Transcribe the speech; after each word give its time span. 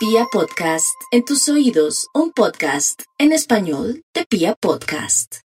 Pia 0.00 0.24
Podcast, 0.32 0.96
en 1.10 1.26
tus 1.26 1.46
oídos, 1.50 2.06
un 2.14 2.32
podcast 2.32 3.02
en 3.18 3.32
español 3.32 4.02
de 4.14 4.24
Pia 4.24 4.54
Podcast. 4.58 5.40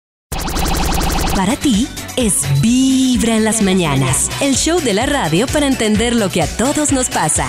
Para 1.34 1.56
ti 1.56 1.88
es 2.16 2.44
Vibra 2.60 3.34
en 3.34 3.42
las 3.42 3.62
mañanas, 3.62 4.30
el 4.40 4.54
show 4.54 4.78
de 4.80 4.94
la 4.94 5.06
radio 5.06 5.48
para 5.48 5.66
entender 5.66 6.14
lo 6.14 6.30
que 6.30 6.40
a 6.40 6.46
todos 6.56 6.92
nos 6.92 7.08
pasa. 7.08 7.48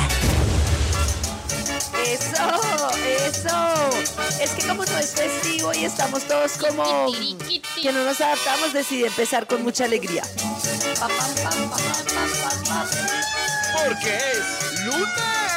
Eso, 2.07 2.89
eso. 3.27 3.89
Es 4.41 4.49
que 4.53 4.67
como 4.67 4.83
no 4.83 4.97
es 4.97 5.13
festivo 5.13 5.75
y 5.75 5.85
estamos 5.85 6.23
todos 6.23 6.53
como 6.53 7.11
que 7.83 7.93
no 7.93 8.03
nos 8.03 8.19
adaptamos, 8.19 8.73
decidí 8.73 9.03
empezar 9.03 9.45
con 9.45 9.61
mucha 9.61 9.85
alegría. 9.85 10.23
Pa, 10.99 11.07
pam, 11.07 11.35
pam, 11.35 11.69
pam, 11.69 11.69
pam, 11.69 12.29
pam, 12.41 12.63
pam. 12.67 12.87
Porque 13.75 14.17
es 14.17 14.85
lunes. 14.85 15.54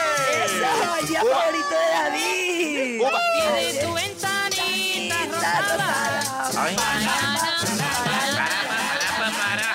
Día 0.58 1.20
favorito 1.20 1.70
de 1.70 1.88
David. 1.94 3.00
Tu 3.80 3.92
ventanita 3.94 5.16
Rosada. 5.30 5.90
Ay. 6.56 6.76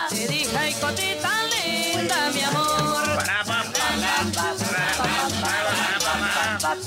Te 0.09 0.27
dije, 0.27 0.57
ay, 0.57 0.73
cosita 0.73 1.31
linda, 1.53 2.29
mi 2.33 2.41
amor. 2.43 3.23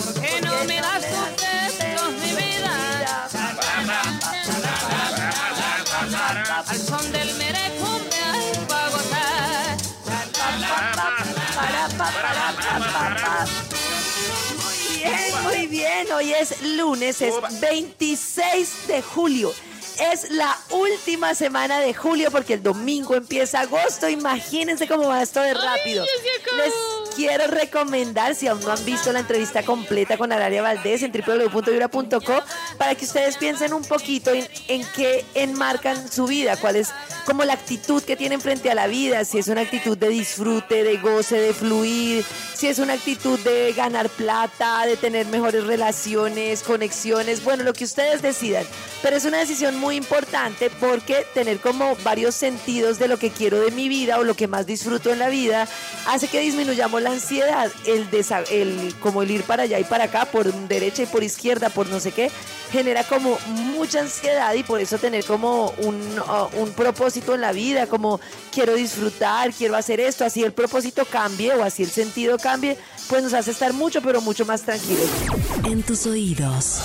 ¿Por 0.05 0.20
qué 0.20 0.41
no 0.42 0.65
me 0.65 0.81
das 0.81 1.03
tus 1.03 1.31
besos, 1.41 2.12
mi 2.12 2.31
vida? 2.33 2.73
Al 6.67 6.78
son 6.78 7.12
del 7.12 7.34
Hoy 16.16 16.33
es 16.33 16.62
lunes, 16.62 17.20
es 17.20 17.34
26 17.61 18.86
de 18.86 19.03
julio. 19.03 19.53
Es 20.00 20.31
la 20.31 20.56
última 20.70 21.34
semana 21.34 21.78
de 21.78 21.92
julio 21.92 22.31
porque 22.31 22.55
el 22.55 22.62
domingo 22.62 23.14
empieza 23.14 23.61
agosto. 23.61 24.09
Imagínense 24.09 24.89
cómo 24.89 25.09
va 25.09 25.22
esto 25.22 25.42
de 25.42 25.53
rápido. 25.53 26.06
Les 26.56 26.72
quiero 27.17 27.47
recomendar, 27.47 28.34
si 28.34 28.47
aún 28.47 28.61
no 28.61 28.70
han 28.70 28.84
visto 28.84 29.11
la 29.11 29.20
entrevista 29.20 29.62
completa 29.62 30.19
con 30.19 30.33
Araria 30.33 30.61
Valdés 30.61 31.03
en 31.03 31.11
www.vibra.co, 31.11 32.42
para 32.77 32.95
que 32.95 33.06
ustedes 33.06 33.39
piensen 33.39 33.72
un 33.72 33.83
poquito 33.83 34.31
en, 34.33 34.47
en 34.69 34.86
qué 34.95 35.25
enmarcan 35.34 36.12
su 36.12 36.27
vida, 36.27 36.59
cuál 36.59 36.77
es 36.77 36.92
como 37.25 37.44
la 37.44 37.55
actitud 37.55 38.03
que 38.03 38.17
tienen 38.17 38.41
frente 38.41 38.70
a 38.70 38.75
la 38.75 38.87
vida, 38.87 39.25
si 39.25 39.39
es 39.39 39.48
una 39.48 39.62
actitud 39.62 39.97
de 39.97 40.11
disfrute, 40.11 40.84
de 40.84 40.98
goce, 40.98 41.37
de 41.37 41.55
fluir, 41.55 42.25
si 42.55 42.69
es 42.69 42.78
una 42.78 42.92
actitud 42.92 43.39
de 43.41 43.72
ganar 43.72 44.09
plata, 44.11 44.87
de 44.87 44.97
tener 44.97 45.27
mejores 45.27 45.64
relaciones, 45.64 46.62
conexiones, 46.62 47.42
bueno, 47.42 47.64
lo 47.64 47.72
que 47.72 47.84
ustedes 47.84 48.22
decidan. 48.22 48.64
Pero 49.03 49.17
es 49.17 49.25
una 49.25 49.39
decisión 49.39 49.77
muy 49.78 49.97
importante 49.97 50.70
porque 50.70 51.27
tener 51.34 51.59
como 51.61 51.97
varios 52.05 52.34
sentidos 52.34 52.98
de 52.98 53.09
lo 53.09 53.19
que 53.19 53.31
quiero 53.31 53.61
de 53.61 53.70
mi 53.70 53.89
vida 53.89 54.19
o 54.19 54.25
lo 54.25 54.34
que 54.34 54.47
más 54.47 54.67
disfruto 54.67 55.12
en 55.12 55.19
la 55.19 55.28
vida 55.28 55.67
hace 56.06 56.28
que 56.28 56.41
disminuyamos 56.41 57.03
la 57.07 57.12
ansiedad, 57.12 57.71
el, 57.87 58.11
desa- 58.11 58.45
el 58.51 58.95
como 59.01 59.23
el 59.23 59.31
ir 59.31 59.43
para 59.45 59.62
allá 59.62 59.79
y 59.79 59.85
para 59.85 60.05
acá, 60.05 60.25
por 60.27 60.53
derecha 60.69 61.05
y 61.05 61.07
por 61.07 61.23
izquierda, 61.23 61.71
por 61.71 61.87
no 61.89 62.01
sé 62.01 62.11
qué, 62.11 62.31
genera 62.73 63.05
como 63.05 63.39
mucha 63.47 64.01
ansiedad 64.01 64.53
y 64.55 64.65
por 64.65 64.81
eso 64.81 64.99
tener 64.99 65.25
como 65.25 65.71
un, 65.79 65.97
uh, 66.19 66.61
un 66.61 66.73
propósito 66.73 67.34
en 67.34 67.41
la 67.43 67.53
vida, 67.53 67.87
como 67.87 68.21
quiero 68.53 68.75
disfrutar, 68.75 69.53
quiero 69.53 69.77
hacer 69.77 70.01
esto, 70.01 70.25
así 70.25 70.43
el 70.43 70.53
propósito 70.53 71.05
cambie 71.05 71.55
o 71.55 71.62
así 71.62 71.84
el 71.84 71.91
sentido 71.91 72.39
cambie, 72.39 72.77
pues 73.09 73.23
nos 73.23 73.34
hace 73.34 73.53
estar 73.53 73.73
mucho, 73.73 74.03
pero 74.03 74.21
mucho 74.21 74.45
más 74.45 74.62
tranquilos. 74.62 75.07
En 75.65 75.83
tus 75.84 76.07
oídos, 76.07 76.81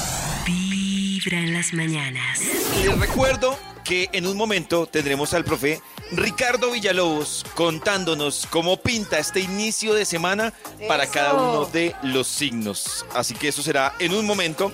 Vibra 0.46 1.40
en 1.40 1.54
las 1.54 1.74
mañanas. 1.74 2.40
Les 2.84 3.00
recuerdo 3.00 3.58
que 3.84 4.10
en 4.14 4.28
un 4.28 4.38
momento 4.38 4.86
tendremos 4.86 5.34
al 5.34 5.44
profe 5.44 5.82
Ricardo 6.12 6.72
Villalobos 6.72 7.46
contándonos 7.56 8.46
cómo 8.50 8.78
pinta 8.78 9.18
este 9.18 9.40
inicio 9.40 9.94
de 9.94 10.06
semana 10.06 10.54
para 10.88 11.04
Eso. 11.04 11.14
cada 11.14 11.34
uno 11.34 11.66
de 11.66 11.96
los 12.04 12.28
signos. 12.28 13.06
Así 13.14 13.34
que 13.34 13.48
eso 13.48 13.64
será 13.64 13.94
en 14.00 14.14
un 14.14 14.26
momento. 14.26 14.72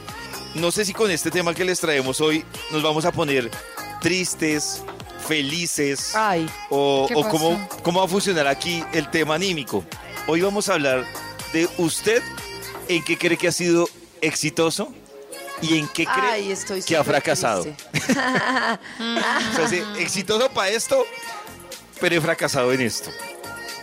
No 0.56 0.72
sé 0.72 0.86
si 0.86 0.94
con 0.94 1.12
este 1.12 1.30
tema 1.30 1.54
que 1.54 1.64
les 1.64 1.80
traemos 1.80 2.22
hoy 2.22 2.44
nos 2.72 2.82
vamos 2.82 3.06
a 3.06 3.12
poner 3.12 3.52
tristes, 4.02 4.82
felices 5.28 6.16
Ay, 6.16 6.50
o, 6.70 7.06
¿Qué 7.08 7.16
o 7.16 7.28
cómo, 7.30 7.68
cómo 7.84 8.00
va 8.00 8.06
a 8.06 8.10
funcionar 8.10 8.48
aquí 8.48 8.84
el 8.94 9.10
tema 9.12 9.36
anímico. 9.36 9.84
Hoy 10.28 10.42
vamos 10.42 10.70
a 10.70 10.74
hablar 10.74 11.06
de 11.54 11.70
usted 11.78 12.24
en 12.88 13.04
qué 13.04 13.18
cree 13.18 13.38
que 13.38 13.50
ha 13.50 13.52
sido 13.52 13.88
exitoso 14.22 14.92
y 15.62 15.78
en 15.80 15.88
qué 15.88 16.06
cree 16.06 16.32
ay, 16.32 16.52
estoy 16.52 16.82
que 16.84 16.96
ha 16.98 17.04
fracasado. 17.04 17.64
triste. 17.64 17.82
O 19.54 19.56
sea, 19.56 19.68
sí, 19.70 19.82
exitoso 19.98 20.50
para 20.50 20.70
esto, 20.70 21.06
pero 22.00 22.16
he 22.16 22.22
fracasado 22.22 22.72
en 22.74 22.82
esto. 22.82 23.10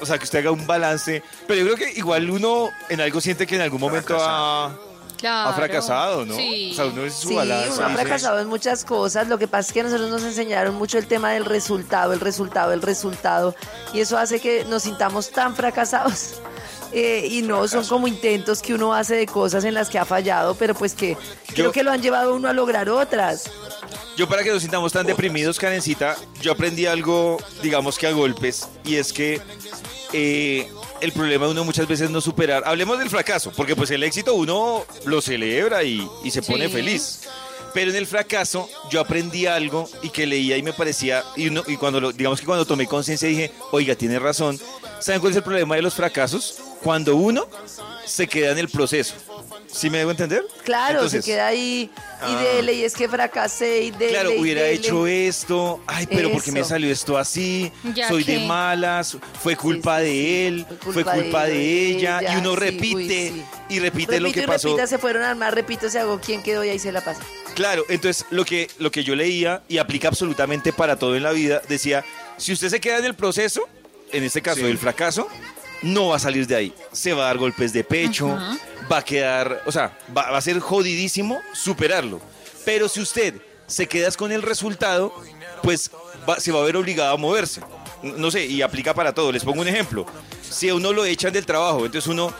O 0.01 0.07
sea, 0.07 0.19
que 0.19 0.25
usted 0.25 0.41
haga 0.41 0.51
un 0.51 0.67
balance. 0.67 1.23
Pero 1.47 1.61
yo 1.65 1.75
creo 1.75 1.89
que 1.89 1.99
igual 1.99 2.29
uno 2.31 2.71
en 2.89 3.01
algo 3.01 3.21
siente 3.21 3.47
que 3.47 3.55
en 3.57 3.63
algún 3.63 3.81
momento 3.81 4.17
ha, 4.21 4.77
Claro. 5.19 5.51
ha 5.51 5.53
fracasado, 5.55 6.27
¿no? 6.27 6.37
Sí. 6.37 6.71
O 6.73 6.75
sea, 6.75 6.85
uno 6.87 7.05
es 7.05 7.15
su 7.15 7.29
Sí, 7.29 7.35
balance. 7.35 7.71
uno 7.79 7.87
ha 7.87 7.91
fracasado 7.91 8.41
en 8.41 8.49
muchas 8.49 8.85
cosas. 8.85 9.29
Lo 9.29 9.39
que 9.39 9.49
pasa 9.49 9.69
es 9.69 9.73
que 9.73 9.81
a 9.81 9.85
nosotros 9.85 10.11
nos 10.11 10.23
enseñaron 10.25 10.75
mucho 10.75 10.99
el 10.99 11.07
tema 11.07 11.31
del 11.33 11.45
resultado, 11.45 12.13
el 12.13 12.21
resultado, 12.21 12.73
el 12.73 12.83
resultado. 12.83 13.55
Y 13.95 14.01
eso 14.01 14.19
hace 14.19 14.41
que 14.41 14.65
nos 14.67 14.83
sintamos 14.83 15.31
tan 15.31 15.55
fracasados. 15.57 16.35
Eh, 16.97 17.27
y 17.29 17.43
no, 17.43 17.67
son 17.67 17.85
como 17.87 18.07
intentos 18.07 18.63
que 18.63 18.73
uno 18.73 18.95
hace 18.95 19.17
de 19.17 19.27
cosas 19.27 19.65
en 19.65 19.75
las 19.75 19.89
que 19.91 19.99
ha 19.99 20.05
fallado, 20.05 20.55
pero 20.55 20.75
pues 20.75 20.95
que 20.95 21.17
creo 21.53 21.73
que 21.73 21.83
lo 21.83 21.91
han 21.91 22.01
llevado 22.01 22.37
uno 22.37 22.49
a 22.49 22.53
lograr 22.53 22.89
otras. 22.89 23.51
Yo 24.17 24.29
para 24.29 24.45
que 24.45 24.51
nos 24.51 24.63
sintamos 24.63 24.93
tan 24.93 25.05
deprimidos, 25.05 25.59
Karencita, 25.59 26.17
yo 26.41 26.53
aprendí 26.53 26.87
algo, 26.87 27.39
digamos 27.63 27.99
que 27.99 28.07
a 28.07 28.13
golpes, 28.13 28.69
y 28.85 28.95
es 28.95 29.13
que 29.13 29.41
eh, 30.13 30.69
el 31.01 31.11
problema 31.11 31.47
de 31.47 31.51
uno 31.53 31.65
muchas 31.65 31.89
veces 31.89 32.11
no 32.11 32.21
superar. 32.21 32.63
Hablemos 32.65 32.97
del 33.01 33.11
fracaso, 33.11 33.51
porque 33.57 33.75
pues 33.75 33.91
el 33.91 34.05
éxito 34.05 34.35
uno 34.35 34.85
lo 35.05 35.21
celebra 35.21 35.83
y, 35.83 36.09
y 36.23 36.31
se 36.31 36.43
pone 36.43 36.67
Sí. 36.69 36.73
feliz. 36.75 37.21
Pero 37.73 37.91
en 37.91 37.97
el 37.97 38.07
fracaso 38.07 38.69
yo 38.89 39.01
aprendí 39.01 39.47
algo 39.47 39.89
y 40.01 40.11
que 40.11 40.27
leía 40.27 40.57
y 40.57 40.63
me 40.63 40.73
parecía, 40.73 41.25
y, 41.35 41.49
uno- 41.49 41.65
y 41.67 41.77
cuando 41.77 42.01
lo, 42.01 42.13
digamos 42.13 42.39
que 42.39 42.47
cuando 42.47 42.65
tomé 42.65 42.87
conciencia 42.87 43.29
dije, 43.29 43.51
oiga, 43.73 43.97
tiene 43.97 44.21
razón. 44.21 44.61
¿Saben 45.01 45.21
cuál 45.21 45.33
es 45.33 45.39
el 45.39 45.43
problema 45.43 45.75
de 45.75 45.83
los 45.83 45.93
fracasos? 45.95 46.55
Cuando 46.85 47.17
uno 47.17 47.49
se 48.05 48.29
queda 48.29 48.53
en 48.53 48.59
el 48.59 48.69
proceso. 48.69 49.15
¿Sí 49.67 49.91
me 49.91 49.99
debo 49.99 50.13
entender? 50.13 50.45
Claro, 50.63 50.97
Entonces, 50.99 51.25
se 51.25 51.31
queda 51.33 51.49
ahí 51.49 51.91
y 51.91 52.33
Ah. 52.33 52.41
dele, 52.55 52.75
y 52.75 52.85
es 52.85 52.95
que 52.95 53.09
fracasé 53.09 53.83
y 53.85 53.91
dele. 53.91 54.11
Claro, 54.13 54.33
y 54.33 54.39
hubiera 54.39 54.63
dele. 54.63 54.75
hecho 54.75 55.07
esto. 55.09 55.81
Ay, 55.87 56.07
pero 56.07 56.31
¿por 56.31 56.43
qué 56.45 56.53
me 56.53 56.61
Eso. 56.61 56.69
salió 56.69 56.93
esto 56.93 57.19
así? 57.19 57.73
Ya 57.95 58.07
Soy 58.09 58.23
de 58.23 58.39
malas. 58.47 59.17
Fue 59.43 59.57
culpa 59.57 59.99
sí, 59.99 60.05
de 60.05 60.11
sí. 60.11 60.37
él. 60.47 60.67
Fue 60.81 60.93
Fue 60.93 61.05
culpa 61.05 61.47
de 61.47 61.89
ella. 61.89 62.21
ella, 62.21 62.35
y 62.35 62.37
uno 62.37 62.51
sí, 62.53 62.57
repite 62.61 62.95
uy, 62.95 63.09
sí. 63.09 63.45
y 63.71 63.79
repite 63.81 64.21
lo 64.21 64.31
que 64.31 64.43
y 64.43 64.47
pasó. 64.47 64.69
repita, 64.69 64.87
se 64.87 64.99
fueron 64.99 65.23
a 65.25 65.31
armar, 65.31 65.55
repito, 65.55 65.91
se 65.91 65.99
hago 65.99 66.21
quién 66.21 66.41
quedó 66.43 66.63
y 66.65 66.69
ahí 66.69 66.79
se 66.79 66.93
la 66.93 67.01
pasa. 67.03 67.21
Claro, 67.57 67.85
entonces 67.89 68.27
lo 68.31 68.45
que, 68.45 68.69
lo 68.79 68.93
que 68.93 69.03
yo 69.03 69.17
leía 69.17 69.63
y 69.69 69.79
aplica 69.79 70.07
absolutamente 70.07 70.73
para 70.73 70.97
todo 70.97 71.17
en 71.17 71.25
la 71.25 71.33
vida, 71.33 71.63
decía, 71.69 72.05
si 72.37 72.53
usted 72.53 72.69
se 72.69 72.81
queda 72.81 72.99
en 72.99 73.07
el 73.07 73.15
proceso, 73.15 73.67
en 74.13 74.23
este 74.23 74.41
caso 74.41 74.61
del 74.67 74.79
fracaso, 74.79 75.27
no 75.85 76.09
va 76.09 76.17
a 76.17 76.19
salir 76.19 76.47
de 76.47 76.57
ahí. 76.57 76.75
Se 76.93 77.13
va 77.13 77.25
a 77.25 77.27
dar 77.27 77.39
golpes 77.39 77.73
de 77.73 77.85
pecho, 77.85 78.37
va 78.91 78.99
a 78.99 79.05
quedar, 79.05 79.63
o 79.67 79.73
sea, 79.73 79.97
va, 80.17 80.31
va 80.31 80.39
a 80.39 80.41
ser 80.41 80.59
jodidísimo 80.61 81.41
superarlo. 81.53 82.21
Pero 82.65 82.89
si 82.89 83.01
usted 83.01 83.35
se 83.67 83.87
queda 83.87 84.11
con 84.13 84.33
el 84.33 84.43
resultado, 84.43 85.13
pues 85.63 85.91
va- 86.29 86.41
se 86.41 86.51
va 86.53 86.61
a 86.61 86.65
ver 86.65 86.77
obligado 86.77 87.15
a 87.15 87.17
moverse. 87.17 87.61
No 88.03 88.31
sé, 88.31 88.45
y 88.47 88.61
aplica 88.63 88.93
para 88.95 89.15
todo. 89.15 89.33
Les 89.33 89.45
pongo 89.45 89.63
un 89.63 89.69
ejemplo. 89.69 90.05
Si 90.51 90.69
a 90.69 90.75
uno 90.75 90.93
lo 90.93 91.05
echan 91.07 91.33
del 91.33 91.47
trabajo, 91.47 91.87
entonces 91.87 92.07
uno, 92.07 92.33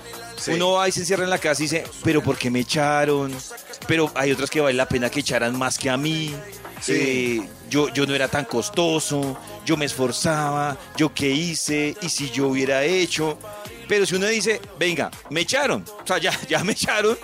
uno 0.49 0.73
va 0.73 0.89
y 0.89 0.93
se 0.93 1.01
encierra 1.01 1.25
en 1.25 1.31
la 1.31 1.39
casa 1.39 1.63
y 1.63 1.65
dice, 1.65 1.85
pero 2.03 2.23
¿por 2.23 2.37
qué 2.37 2.51
me 2.51 2.61
echaron? 2.61 3.35
Pero 3.87 4.11
hay 4.15 4.33
otras 4.33 4.51
que 4.51 4.61
vale 4.61 4.75
la 4.75 4.89
pena 4.89 5.11
que 5.11 5.21
echaran 5.21 5.57
más 5.57 5.79
que 5.79 5.91
a 5.91 5.97
mí. 5.97 6.35
Eh, 6.89 7.41
yo, 7.71 7.89
yo 7.89 8.07
no 8.07 8.15
era 8.15 8.29
tan 8.29 8.45
costoso, 8.45 9.37
yo 9.65 9.77
me 9.77 9.87
esforzaba, 9.87 10.77
yo 10.97 11.15
qué 11.15 11.31
hice, 11.31 11.97
y 12.03 12.09
si 12.09 12.31
yo 12.31 12.49
hubiera 12.49 12.85
hecho. 12.85 13.39
Pero 13.89 14.07
si 14.07 14.17
uno 14.17 14.27
dice, 14.27 14.61
venga, 14.79 15.11
me 15.31 15.41
echaron, 15.41 15.85
o 16.03 16.07
sea, 16.07 16.19
ya, 16.19 16.33
ya 16.49 16.63
me 16.65 16.73
echaron, 16.73 17.19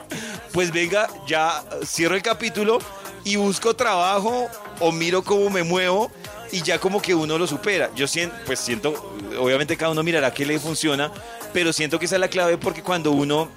pues 0.53 0.73
venga, 0.73 1.09
ya 1.27 1.65
cierro 1.85 2.17
el 2.17 2.23
capítulo 2.23 2.79
y 3.25 3.37
busco 3.37 3.75
trabajo 3.75 4.49
o 4.79 4.93
miro 4.93 5.23
cómo 5.23 5.51
me 5.51 5.63
muevo 5.63 6.11
y 6.53 6.63
ya 6.63 6.79
como 6.79 7.01
que 7.01 7.15
uno 7.15 7.39
lo 7.39 7.47
supera. 7.47 7.91
Yo 7.95 8.07
siento, 8.07 8.35
pues 8.47 8.59
siento, 8.61 8.93
obviamente 9.39 9.77
cada 9.77 9.93
uno 9.93 10.03
mirará 10.03 10.33
qué 10.33 10.45
le 10.47 10.59
funciona, 10.59 11.11
pero 11.53 11.73
siento 11.73 11.99
que 11.99 12.07
esa 12.07 12.17
es 12.17 12.21
la 12.21 12.29
clave 12.29 12.59
porque 12.59 12.83
cuando 12.83 13.13
uno 13.13 13.49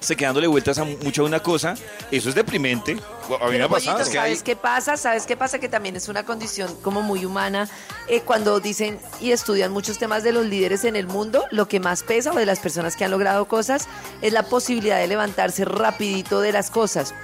se 0.00 0.16
quedándole 0.16 0.48
vueltas 0.48 0.78
a 0.78 0.84
mucho 0.84 1.22
a 1.22 1.26
una 1.26 1.38
cosa, 1.40 1.74
eso 2.10 2.28
es 2.28 2.34
deprimente. 2.34 2.96
a 3.40 3.46
mí 3.48 3.56
me 3.56 3.62
ha 3.62 3.68
pasado. 3.68 3.98
Pollito, 3.98 4.00
Es 4.02 4.08
que 4.08 4.14
¿sabes 4.16 4.38
hay- 4.38 4.44
qué 4.44 4.56
pasa? 4.56 4.96
¿Sabes 4.96 5.26
qué 5.26 5.36
pasa? 5.36 5.60
Que 5.60 5.68
también 5.68 5.94
es 5.94 6.08
una 6.08 6.24
condición 6.24 6.74
como 6.82 7.02
muy 7.02 7.24
humana. 7.24 7.68
Eh, 8.08 8.20
cuando 8.22 8.58
dicen 8.58 8.98
y 9.20 9.30
estudian 9.30 9.70
muchos 9.70 9.98
temas 9.98 10.24
de 10.24 10.32
los 10.32 10.44
líderes 10.44 10.82
en 10.84 10.96
el 10.96 11.06
mundo, 11.06 11.44
lo 11.52 11.68
que 11.68 11.78
más 11.78 12.02
pesa 12.02 12.32
o 12.32 12.34
de 12.34 12.46
las 12.46 12.58
personas 12.58 12.96
que 12.96 13.04
han 13.04 13.12
logrado 13.12 13.46
cosas 13.46 13.86
es 14.22 14.32
la 14.32 14.42
posibilidad 14.42 14.98
de 14.98 15.06
levantarse 15.06 15.64
rapidito 15.64 16.40
de 16.40 16.50
las 16.50 16.70
cosas. 16.72 17.14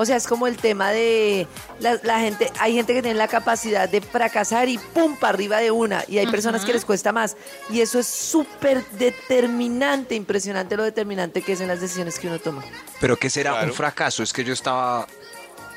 O 0.00 0.06
sea, 0.06 0.14
es 0.14 0.28
como 0.28 0.46
el 0.46 0.56
tema 0.56 0.90
de 0.92 1.48
la, 1.80 1.98
la 2.04 2.20
gente, 2.20 2.52
hay 2.60 2.72
gente 2.74 2.94
que 2.94 3.02
tiene 3.02 3.18
la 3.18 3.26
capacidad 3.26 3.88
de 3.88 4.00
fracasar 4.00 4.68
y 4.68 4.78
pum, 4.78 5.16
para 5.16 5.34
arriba 5.34 5.56
de 5.58 5.72
una, 5.72 6.04
y 6.06 6.18
hay 6.18 6.28
personas 6.28 6.64
que 6.64 6.72
les 6.72 6.84
cuesta 6.84 7.10
más. 7.10 7.36
Y 7.68 7.80
eso 7.80 7.98
es 7.98 8.06
súper 8.06 8.84
determinante, 8.92 10.14
impresionante 10.14 10.76
lo 10.76 10.84
determinante 10.84 11.42
que 11.42 11.54
es 11.54 11.60
en 11.60 11.66
las 11.66 11.80
decisiones 11.80 12.16
que 12.20 12.28
uno 12.28 12.38
toma. 12.38 12.64
Pero 13.00 13.16
¿qué 13.16 13.28
será 13.28 13.50
Claro. 13.50 13.66
un 13.66 13.74
fracaso? 13.74 14.22
Es 14.22 14.32
que 14.32 14.44
yo 14.44 14.52
estaba 14.52 15.04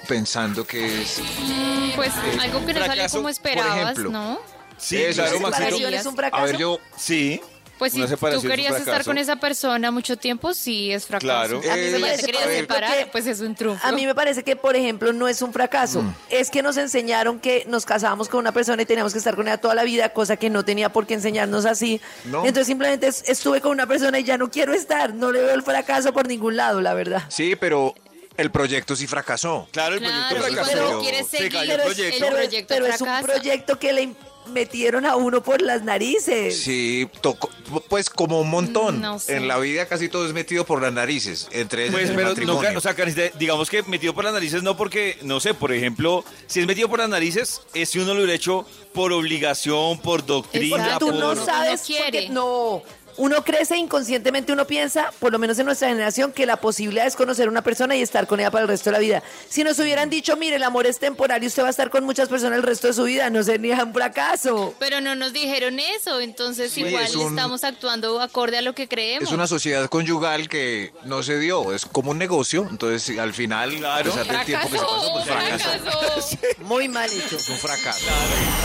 pensando 0.08 0.66
que 0.66 1.02
es... 1.02 1.20
Mm, 1.20 1.92
Pues 1.96 2.12
algo 2.40 2.64
que 2.66 2.74
no 2.74 2.80
sale 2.80 2.94
fracaso, 2.94 3.18
como 3.18 3.24
por 3.24 3.32
esperabas, 3.32 3.76
ejemplo. 3.82 4.10
¿no? 4.12 4.40
Sí, 4.78 4.98
Eso, 5.02 5.22
claro, 5.24 5.38
sí, 5.38 5.44
Maxito. 5.44 5.64
separación 5.66 5.94
es 5.96 6.06
un 6.06 6.16
fracaso. 6.16 6.44
A 6.44 6.46
ver, 6.46 6.58
yo... 6.58 6.80
Sí. 6.96 7.42
Pues 7.82 7.94
si 7.94 8.06
tú 8.06 8.42
querías 8.44 8.76
estar 8.80 9.04
con 9.04 9.18
esa 9.18 9.38
persona 9.38 9.90
mucho 9.90 10.16
tiempo, 10.16 10.54
sí 10.54 10.92
es 10.94 11.08
fracaso. 11.08 11.60
Claro. 11.60 11.74
A 11.74 11.76
mí 11.76 11.82
me 11.82 11.88
si 11.88 11.92
ya 11.94 12.00
parece, 12.00 12.18
te 12.18 12.26
querías 12.32 12.48
separar, 12.60 12.96
que- 13.00 13.06
pues 13.08 13.26
es 13.26 13.40
un 13.40 13.56
triunfo. 13.56 13.88
A 13.88 13.92
mí 13.92 14.06
me 14.06 14.14
parece 14.14 14.44
que, 14.44 14.56
por 14.56 14.76
ejemplo, 14.76 15.12
no 15.14 15.28
es 15.28 15.42
un 15.42 15.52
fracaso. 15.52 16.04
Es 16.30 16.52
que 16.52 16.62
nos 16.62 16.78
enseñaron 16.78 17.40
que 17.40 17.66
nos 17.68 17.88
casábamos 17.88 18.30
con 18.30 18.40
una 18.40 18.52
persona 18.52 18.84
y 18.84 18.86
teníamos 18.86 19.14
que 19.14 19.18
estar 19.18 19.36
con 19.36 19.48
ella 19.48 19.58
toda 19.58 19.74
la 19.74 19.82
vida, 19.84 20.10
cosa 20.10 20.38
que 20.38 20.52
no 20.52 20.64
tenía 20.64 20.90
por 20.94 21.08
qué 21.08 21.16
enseñarnos 21.16 21.66
así. 21.66 22.00
No. 22.26 22.42
Entonces 22.46 22.68
simplemente 22.68 23.08
es- 23.08 23.24
estuve 23.28 23.62
con 23.62 23.72
una 23.72 23.88
persona 23.88 24.20
y 24.20 24.26
ya 24.26 24.38
no 24.38 24.52
quiero 24.52 24.76
estar. 24.76 25.16
No 25.16 25.32
le 25.32 25.42
veo 25.42 25.56
el 25.56 25.64
fracaso 25.64 26.14
por 26.14 26.28
ningún 26.28 26.56
lado, 26.56 26.82
la 26.82 26.94
verdad. 26.94 27.24
Sí, 27.30 27.56
pero 27.56 27.96
el 28.38 28.52
proyecto 28.52 28.96
sí 28.96 29.08
fracasó. 29.08 29.68
Claro, 29.72 29.96
el 29.96 30.02
Claro, 30.02 30.36
proyecto 30.38 30.66
fracasó. 30.66 31.02
Se 31.04 31.24
seguir, 31.38 31.52
cayó 31.52 31.62
el 31.74 31.78
Pero, 31.80 31.90
es, 31.90 31.96
proyecto. 31.96 32.18
pero 32.20 32.38
es- 32.38 32.46
proyecto 32.48 32.74
pero 32.76 32.86
es 32.86 33.02
un 33.02 33.22
proyecto 33.24 33.80
que 33.80 33.94
le 33.94 34.14
metieron 34.48 35.06
a 35.06 35.16
uno 35.16 35.42
por 35.44 35.62
las 35.62 35.84
narices. 35.84 36.62
Sí, 36.62 37.08
tocó, 37.22 37.50
pues 37.90 38.10
como 38.10 38.42
un 38.42 38.50
montón. 38.50 39.00
No 39.02 39.20
sé. 39.20 39.38
En 39.38 39.48
la 39.48 39.58
vida 39.60 39.86
casi 39.88 40.10
todo 40.10 40.26
es 40.26 40.34
metido 40.34 40.66
por 40.66 40.82
las 40.82 40.92
narices, 40.94 41.48
entre 41.52 41.84
ellos 41.84 41.94
Pues, 41.96 42.10
el 42.10 42.16
pero 42.16 42.30
matrimonio. 42.30 42.78
o 42.78 42.82
sea, 42.82 42.96
digamos 43.38 43.70
que 43.70 43.84
metido 43.84 44.14
por 44.14 44.24
las 44.26 44.34
narices 44.34 44.64
no 44.64 44.76
porque, 44.78 45.18
no 45.24 45.40
sé, 45.40 45.54
por 45.54 45.72
ejemplo, 45.72 46.24
si 46.48 46.60
es 46.60 46.68
metido 46.68 46.90
por 46.90 47.00
las 47.00 47.10
narices, 47.10 47.62
es 47.74 47.90
si 47.90 48.00
uno 48.00 48.14
lo 48.14 48.20
hubiera 48.22 48.34
hecho 48.34 48.66
por 48.94 49.14
obligación, 49.14 50.00
por 50.00 50.26
doctrina, 50.26 50.76
Exacto, 50.78 51.06
tú 51.06 51.12
por... 51.12 51.20
no 51.20 51.32
Uno 51.32 51.46
sabes. 51.46 51.82
quiere. 51.82 52.04
porque- 52.04 52.30
no. 52.30 52.84
Uno 53.22 53.44
crece 53.44 53.78
inconscientemente, 53.78 54.52
uno 54.52 54.66
piensa, 54.66 55.12
por 55.20 55.32
lo 55.32 55.38
menos 55.38 55.60
en 55.60 55.68
nuestra 55.68 55.90
generación, 55.90 56.32
que 56.32 56.48
la 56.48 56.58
posibilidad 56.58 57.06
es 57.06 57.16
conocer 57.16 57.46
a 57.48 57.52
una 57.52 57.62
persona 57.62 57.96
y 57.96 58.02
estar 58.02 58.26
con 58.26 58.40
ella 58.40 58.50
para 58.50 58.64
el 58.64 58.68
resto 58.68 58.90
de 58.90 58.94
la 58.94 59.00
vida. 59.00 59.22
Si 59.48 59.64
nos 59.64 59.78
hubieran 59.78 60.10
dicho, 60.10 60.36
mire, 60.38 60.56
el 60.56 60.64
amor 60.64 60.88
es 60.88 60.98
temporal 60.98 61.44
y 61.44 61.46
usted 61.46 61.62
va 61.62 61.68
a 61.68 61.70
estar 61.70 61.92
con 61.92 62.04
muchas 62.04 62.30
personas 62.30 62.58
el 62.58 62.64
resto 62.64 62.88
de 62.88 62.94
su 62.94 63.04
vida, 63.04 63.30
no 63.30 63.44
sería 63.44 63.84
un 63.84 63.94
fracaso. 63.94 64.74
Pero 64.80 65.02
no 65.02 65.14
nos 65.14 65.34
dijeron 65.34 65.78
eso, 65.80 66.20
entonces 66.20 66.72
Sí, 66.72 66.82
igual 66.82 67.04
es 67.04 67.16
un- 67.16 67.28
estamos 67.30 67.64
actuando 67.64 68.20
acorde 68.20 68.58
a 68.58 68.64
lo 68.64 68.74
que 68.74 68.88
creemos. 68.88 69.30
Es 69.30 69.36
una 69.36 69.46
sociedad 69.46 69.88
conyugal 69.88 70.50
que 70.50 70.92
no 71.06 71.22
se 71.22 71.38
dio, 71.38 71.74
es 71.76 71.86
como 71.86 72.10
un 72.10 72.18
negocio, 72.18 72.66
entonces 72.72 73.20
al 73.20 73.36
final, 73.36 73.78
Claro. 73.78 74.12
a 74.14 74.16
pesar 74.16 74.36
del 74.36 74.46
tiempo 74.48 74.68
que 74.68 74.78
se 74.80 74.84
pasó, 74.84 75.12
pues 75.14 75.26
fracasó. 75.26 76.38
Muy 76.64 76.88
mal 76.88 77.08
hecho. 77.12 77.36
Es 77.36 77.48
un 77.50 77.58
fracaso. 77.58 78.04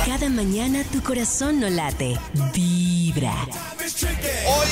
Cada 0.07 0.31
mañana 0.31 0.83
tu 0.91 1.03
corazón 1.03 1.61
no 1.61 1.69
late, 1.69 2.19
vibra. 3.17 3.47
Hoy 4.47 4.69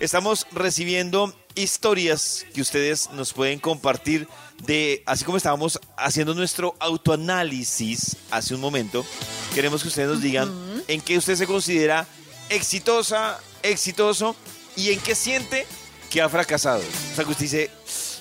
estamos 0.00 0.46
recibiendo 0.52 1.32
historias 1.54 2.44
que 2.52 2.60
ustedes 2.60 3.10
nos 3.12 3.32
pueden 3.32 3.58
compartir 3.58 4.28
de, 4.64 5.02
así 5.06 5.24
como 5.24 5.36
estábamos 5.36 5.80
haciendo 5.96 6.34
nuestro 6.34 6.74
autoanálisis 6.80 8.16
hace 8.30 8.54
un 8.54 8.60
momento, 8.60 9.04
queremos 9.54 9.82
que 9.82 9.88
ustedes 9.88 10.08
nos 10.08 10.20
digan 10.20 10.52
en 10.88 11.00
qué 11.00 11.16
usted 11.16 11.36
se 11.36 11.46
considera 11.46 12.06
exitosa, 12.48 13.38
exitoso 13.62 14.36
y 14.76 14.90
en 14.90 15.00
qué 15.00 15.14
siente 15.14 15.66
que 16.10 16.20
ha 16.20 16.28
fracasado. 16.28 16.80
O 16.80 17.14
sea, 17.14 17.24
que 17.24 17.30
usted 17.30 17.44
dice, 17.44 17.70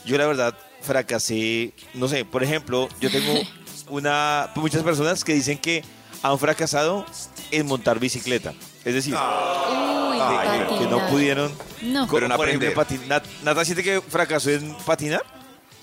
yo 0.05 0.17
la 0.17 0.27
verdad 0.27 0.57
fracasé, 0.81 1.73
no 1.93 2.07
sé, 2.07 2.23
por 2.23 2.43
ejemplo, 2.43 2.87
yo 3.01 3.09
tengo 3.09 3.33
una, 3.89 4.51
muchas 4.55 4.83
personas 4.83 5.23
que 5.23 5.33
dicen 5.33 5.57
que 5.57 5.83
han 6.21 6.39
fracasado 6.39 7.05
en 7.51 7.65
montar 7.65 7.99
bicicleta. 7.99 8.53
Es 8.85 8.93
decir, 8.93 9.15
Uy, 9.15 10.17
que- 10.17 10.85
no 10.85 10.97
patinar. 10.97 11.09
pudieron. 11.09 11.51
No. 11.81 12.07
Pero 12.07 12.25
en 12.27 12.31
por 12.35 12.47
ejemplo, 12.47 12.69
aprender. 12.69 12.73
patin- 12.75 13.07
Nat- 13.07 13.23
Nata 13.43 13.65
siente 13.65 13.83
que 13.83 13.99
fracasó 14.01 14.51
en 14.51 14.75
patinar. 14.85 15.23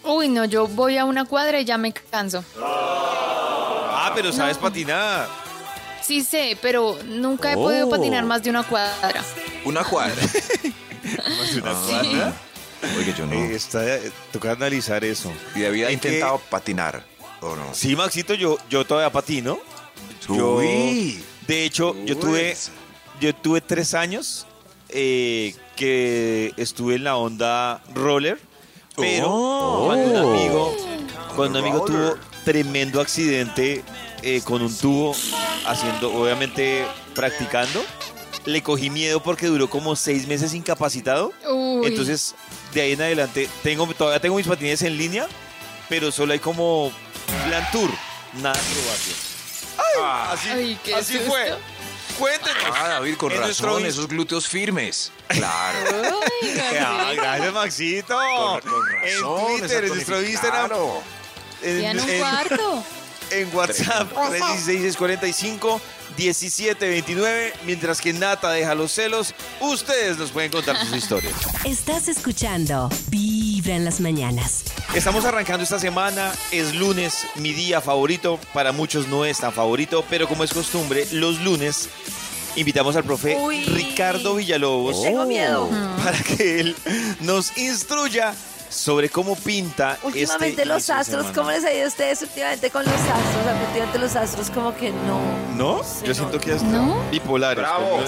Uy, 0.04 0.28
no, 0.28 0.44
yo 0.44 0.66
voy 0.68 0.96
a 0.98 1.04
una 1.04 1.24
cuadra 1.24 1.60
y 1.60 1.64
ya 1.64 1.76
me 1.78 1.92
canso. 1.92 2.44
Ah, 2.60 4.12
pero 4.14 4.32
sabes 4.32 4.56
patinar. 4.58 5.28
Sí 6.02 6.22
sé, 6.22 6.56
pero 6.60 6.96
nunca 7.04 7.52
he 7.52 7.56
Oh. 7.56 7.62
podido 7.64 7.88
patinar 7.90 8.24
más 8.24 8.42
de 8.42 8.50
una 8.50 8.62
cuadra. 8.64 9.22
Una 9.64 9.84
cuadra. 9.84 10.14
Una 11.54 11.70
Ah, 11.70 12.32
Oye, 12.98 13.14
yo 13.16 13.26
no. 13.26 13.34
Eh, 13.34 13.54
está, 13.54 13.84
eh, 13.86 14.10
toca 14.32 14.50
analizar 14.52 15.04
eso. 15.04 15.32
Y 15.54 15.64
había 15.64 15.88
¿En 15.90 16.00
qué- 16.00 16.08
intentado 16.08 16.38
patinar, 16.50 17.04
¿o 17.40 17.54
no? 17.54 17.72
Sí, 17.74 17.94
Maxito, 17.94 18.34
yo, 18.34 18.58
yo 18.68 18.84
todavía 18.84 19.10
patino. 19.12 19.58
Yo, 20.28 20.56
Uy. 20.56 21.22
de 21.46 21.64
hecho, 21.64 21.94
yo 22.04 22.16
Uy. 22.16 22.20
Yo 23.22 23.32
tuve 23.32 23.60
tres 23.60 23.94
años 23.94 24.46
eh, 24.88 25.54
que 25.76 26.52
estuve 26.56 26.96
en 26.96 27.04
la 27.04 27.16
onda 27.16 27.80
roller, 27.94 28.40
pero 28.96 29.28
Oh. 29.30 29.84
cuando 29.86 30.10
un 30.10 30.34
amigo, 30.34 30.76
cuando 31.36 31.60
un 31.60 31.64
amigo 31.64 31.84
tuvo 31.84 32.16
tremendo 32.44 33.00
accidente 33.00 33.84
eh, 34.22 34.40
con 34.44 34.60
un 34.60 34.76
tubo, 34.76 35.14
haciendo, 35.66 36.12
obviamente 36.12 36.84
practicando, 37.14 37.84
le 38.44 38.60
cogí 38.60 38.90
miedo 38.90 39.22
porque 39.22 39.46
duró 39.46 39.70
como 39.70 39.94
seis 39.94 40.26
meses 40.26 40.52
incapacitado. 40.52 41.32
Uy. 41.48 41.86
Entonces, 41.86 42.34
de 42.74 42.80
ahí 42.82 42.92
en 42.92 43.02
adelante, 43.02 43.48
tengo, 43.62 43.86
todavía 43.94 44.18
tengo 44.18 44.34
mis 44.34 44.48
patines 44.48 44.82
en 44.82 44.98
línea, 44.98 45.28
pero 45.88 46.10
solo 46.10 46.32
hay 46.32 46.40
como 46.40 46.90
plan 47.46 47.64
tour, 47.70 47.88
nada 48.42 48.58
acrobacia. 48.58 49.14
Ay, 49.78 50.28
así, 50.32 50.48
Ay, 50.50 50.78
qué 50.84 50.94
así 50.96 51.18
fue. 51.18 51.54
Cuéntenos. 52.18 52.62
Ah, 52.74 52.88
David, 52.88 53.16
con 53.16 53.32
En 53.32 53.40
nuestro 53.40 53.68
razón, 53.68 53.82
ins- 53.84 53.86
esos 53.88 54.08
glúteos 54.08 54.46
firmes. 54.48 55.10
Claro. 55.28 55.90
Uy, 56.42 56.50
Ah, 56.80 57.12
gracias, 57.14 57.52
Maxito. 57.52 58.16
Con, 58.16 58.60
con 58.60 58.82
en 58.88 59.02
razón, 59.14 59.46
Twitter, 59.58 59.66
esa 59.70 59.78
en 59.86 59.88
nuestro 59.94 60.22
Instagram, 60.22 60.66
Claro. 60.68 61.02
en, 61.62 61.84
en 61.84 62.00
un 62.00 62.08
en- 62.10 62.18
cuarto. 62.20 62.84
en 63.30 63.54
WhatsApp, 63.56 64.12
316-645. 64.12 65.80
1729, 66.18 67.54
mientras 67.64 67.98
que 68.02 68.12
Nata 68.12 68.50
deja 68.50 68.74
los 68.74 68.92
celos, 68.92 69.34
ustedes 69.60 70.18
nos 70.18 70.30
pueden 70.30 70.50
contar 70.52 70.76
sus 70.76 70.94
historias. 70.94 71.32
Estás 71.64 72.06
escuchando 72.06 72.90
Vibra 73.62 73.76
en 73.76 73.84
las 73.84 74.00
mañanas. 74.00 74.64
Estamos 74.92 75.24
arrancando 75.24 75.62
esta 75.62 75.78
semana, 75.78 76.32
es 76.50 76.74
lunes, 76.74 77.18
mi 77.36 77.52
día 77.52 77.80
favorito, 77.80 78.40
para 78.52 78.72
muchos 78.72 79.06
no 79.06 79.24
es 79.24 79.38
tan 79.38 79.52
favorito, 79.52 80.04
pero 80.10 80.26
como 80.26 80.42
es 80.42 80.52
costumbre, 80.52 81.06
los 81.12 81.40
lunes 81.42 81.88
invitamos 82.56 82.96
al 82.96 83.04
profe 83.04 83.36
Uy. 83.36 83.64
Ricardo 83.66 84.34
Villalobos 84.34 85.02
Tengo 85.02 85.26
miedo. 85.26 85.70
para 86.02 86.18
que 86.18 86.58
él 86.58 86.76
nos 87.20 87.56
instruya 87.56 88.34
sobre 88.72 89.08
cómo 89.10 89.36
pinta 89.36 89.98
Últimamente 90.02 90.48
este 90.62 90.64
los 90.66 90.88
astros. 90.90 91.26
¿cómo 91.34 91.50
les 91.50 91.64
ha 91.64 91.72
ido 91.72 91.84
a 91.84 91.88
ustedes 91.88 92.22
últimamente 92.22 92.70
con 92.70 92.84
los 92.84 92.94
astros? 92.94 93.56
Últimamente 93.68 93.98
los 93.98 94.16
astros 94.16 94.50
como 94.50 94.74
que 94.76 94.90
no. 94.90 95.20
¿No? 95.56 95.84
sé, 95.84 96.06
Yo 96.06 96.14
siento 96.14 96.40
que 96.40 96.52
hasta 96.52 96.64
¿No? 96.66 97.02
bipolares. 97.10 97.58
Bravo. 97.62 98.00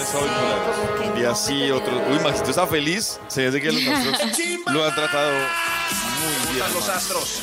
que 1.13 1.19
Y 1.19 1.23
no. 1.23 1.31
así 1.31 1.71
otros. 1.71 2.01
Uy, 2.11 2.19
Maxito 2.19 2.49
está 2.49 2.67
feliz. 2.67 3.19
Se 3.27 3.49
ve 3.49 3.61
que 3.61 3.71
los 3.71 3.87
astros 3.87 4.39
lo 4.67 4.83
han 4.85 4.95
tratado 4.95 5.31
muy 5.31 6.53
bien. 6.55 6.65
Los 6.73 6.89
astros. 6.89 7.39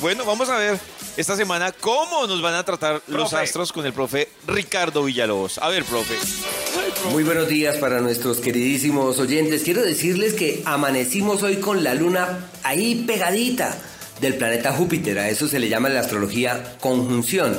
Bueno, 0.00 0.24
vamos 0.24 0.48
a 0.48 0.56
ver 0.56 0.78
esta 1.16 1.36
semana 1.36 1.70
cómo 1.72 2.26
nos 2.26 2.40
van 2.40 2.54
a 2.54 2.64
tratar 2.64 3.02
los 3.06 3.28
Profe. 3.30 3.44
astros 3.44 3.72
con 3.72 3.84
el 3.84 3.92
profe 3.92 4.30
Ricardo 4.46 5.04
Villalobos. 5.04 5.58
A 5.58 5.68
ver, 5.68 5.84
profe. 5.84 6.16
Muy 7.10 7.24
buenos 7.24 7.48
días 7.48 7.76
para 7.76 8.00
nuestros 8.00 8.38
queridísimos 8.38 9.18
oyentes. 9.18 9.62
Quiero 9.62 9.82
decirles 9.82 10.34
que 10.34 10.62
amanecimos 10.64 11.42
hoy 11.42 11.56
con 11.56 11.84
la 11.84 11.94
luna 11.94 12.50
ahí 12.62 13.04
pegadita 13.06 13.76
del 14.20 14.34
planeta 14.34 14.72
Júpiter. 14.72 15.18
A 15.18 15.28
eso 15.28 15.48
se 15.48 15.58
le 15.58 15.68
llama 15.68 15.88
en 15.88 15.94
la 15.94 16.00
astrología 16.00 16.76
conjunción. 16.80 17.56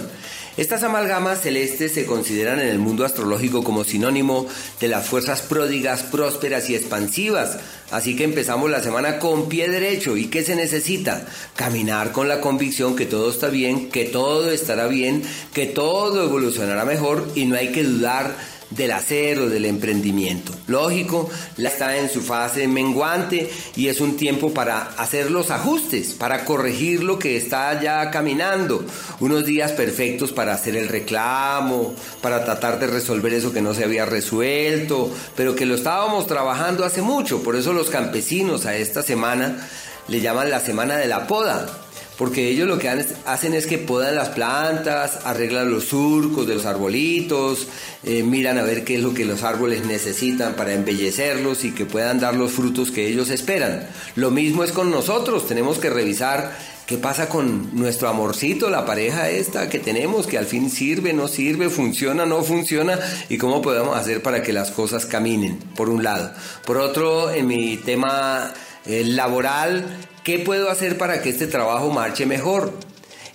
Estas 0.55 0.83
amalgamas 0.83 1.41
celestes 1.41 1.93
se 1.93 2.05
consideran 2.05 2.59
en 2.59 2.67
el 2.67 2.77
mundo 2.77 3.05
astrológico 3.05 3.63
como 3.63 3.83
sinónimo 3.83 4.45
de 4.79 4.87
las 4.87 5.07
fuerzas 5.07 5.41
pródigas, 5.41 6.03
prósperas 6.03 6.69
y 6.69 6.75
expansivas. 6.75 7.57
Así 7.91 8.15
que 8.15 8.23
empezamos 8.23 8.69
la 8.69 8.83
semana 8.83 9.19
con 9.19 9.49
pie 9.49 9.67
derecho. 9.67 10.15
¿Y 10.15 10.27
qué 10.27 10.43
se 10.43 10.55
necesita? 10.55 11.25
Caminar 11.55 12.11
con 12.11 12.27
la 12.27 12.39
convicción 12.39 12.95
que 12.95 13.07
todo 13.07 13.31
está 13.31 13.47
bien, 13.47 13.89
que 13.89 14.05
todo 14.05 14.51
estará 14.51 14.87
bien, 14.87 15.23
que 15.53 15.65
todo 15.65 16.23
evolucionará 16.23 16.85
mejor 16.85 17.27
y 17.33 17.45
no 17.45 17.55
hay 17.55 17.71
que 17.71 17.83
dudar 17.83 18.35
del 18.75 18.91
hacer 18.91 19.39
o 19.39 19.49
del 19.49 19.65
emprendimiento. 19.65 20.51
Lógico, 20.67 21.29
la 21.57 21.69
está 21.69 21.97
en 21.97 22.09
su 22.09 22.21
fase 22.21 22.67
menguante 22.67 23.49
y 23.75 23.87
es 23.87 24.01
un 24.01 24.17
tiempo 24.17 24.53
para 24.53 24.81
hacer 24.97 25.31
los 25.31 25.51
ajustes, 25.51 26.13
para 26.13 26.45
corregir 26.45 27.03
lo 27.03 27.19
que 27.19 27.37
está 27.37 27.81
ya 27.81 28.09
caminando. 28.11 28.85
Unos 29.19 29.45
días 29.45 29.71
perfectos 29.71 30.31
para 30.31 30.53
hacer 30.53 30.75
el 30.75 30.89
reclamo, 30.89 31.93
para 32.21 32.43
tratar 32.45 32.79
de 32.79 32.87
resolver 32.87 33.33
eso 33.33 33.53
que 33.53 33.61
no 33.61 33.73
se 33.73 33.83
había 33.83 34.05
resuelto, 34.05 35.11
pero 35.35 35.55
que 35.55 35.65
lo 35.65 35.75
estábamos 35.75 36.27
trabajando 36.27 36.85
hace 36.85 37.01
mucho. 37.01 37.43
Por 37.43 37.55
eso 37.55 37.73
los 37.73 37.89
campesinos 37.89 38.65
a 38.65 38.75
esta 38.75 39.03
semana 39.03 39.67
le 40.07 40.21
llaman 40.21 40.49
la 40.49 40.59
semana 40.59 40.97
de 40.97 41.07
la 41.07 41.27
poda 41.27 41.82
porque 42.17 42.48
ellos 42.50 42.67
lo 42.67 42.77
que 42.77 42.89
hacen 42.89 43.53
es 43.53 43.65
que 43.65 43.77
podan 43.77 44.15
las 44.15 44.29
plantas, 44.29 45.20
arreglan 45.25 45.72
los 45.72 45.86
surcos 45.86 46.48
de 46.48 46.55
los 46.55 46.65
arbolitos, 46.65 47.67
eh, 48.03 48.24
miran 48.24 48.58
a 48.58 48.63
ver 48.63 48.84
qué 48.84 48.96
es 48.96 49.01
lo 49.01 49.13
que 49.13 49.25
los 49.25 49.43
árboles 49.43 49.86
necesitan 49.86 50.53
para 50.53 50.74
embellecerlos 50.74 51.65
y 51.65 51.72
que 51.72 51.86
puedan 51.86 52.20
dar 52.20 52.36
los 52.36 52.51
frutos 52.51 52.91
que 52.91 53.08
ellos 53.08 53.29
esperan. 53.29 53.88
Lo 54.15 54.32
mismo 54.32 54.63
es 54.63 54.72
con 54.72 54.91
nosotros, 54.91 55.48
tenemos 55.48 55.79
que 55.79 55.89
revisar 55.89 56.51
qué 56.86 56.98
pasa 56.98 57.29
con 57.29 57.75
nuestro 57.75 58.10
amorcito, 58.10 58.70
la 58.70 58.86
pareja 58.86 59.29
esta 59.29 59.70
que 59.70 59.79
tenemos, 59.79 60.27
que 60.27 60.38
al 60.38 60.46
fin 60.46 60.70
sirve, 60.70 61.13
no 61.13 61.27
sirve, 61.27 61.70
funciona, 61.70 62.25
no 62.25 62.43
funciona, 62.43 63.00
y 63.29 63.38
cómo 63.38 63.62
podemos 63.62 63.98
hacer 63.98 64.22
para 64.22 64.43
que 64.43 64.53
las 64.53 64.72
cosas 64.72 65.05
caminen, 65.05 65.58
por 65.75 65.89
un 65.89 66.03
lado. 66.03 66.32
Por 66.65 66.77
otro, 66.77 67.32
en 67.32 67.48
mi 67.48 67.77
tema 67.77 68.53
eh, 68.86 69.03
laboral, 69.05 69.86
¿qué 70.23 70.39
puedo 70.39 70.69
hacer 70.69 70.97
para 70.97 71.21
que 71.21 71.29
este 71.29 71.47
trabajo 71.47 71.89
marche 71.89 72.25
mejor? 72.25 72.73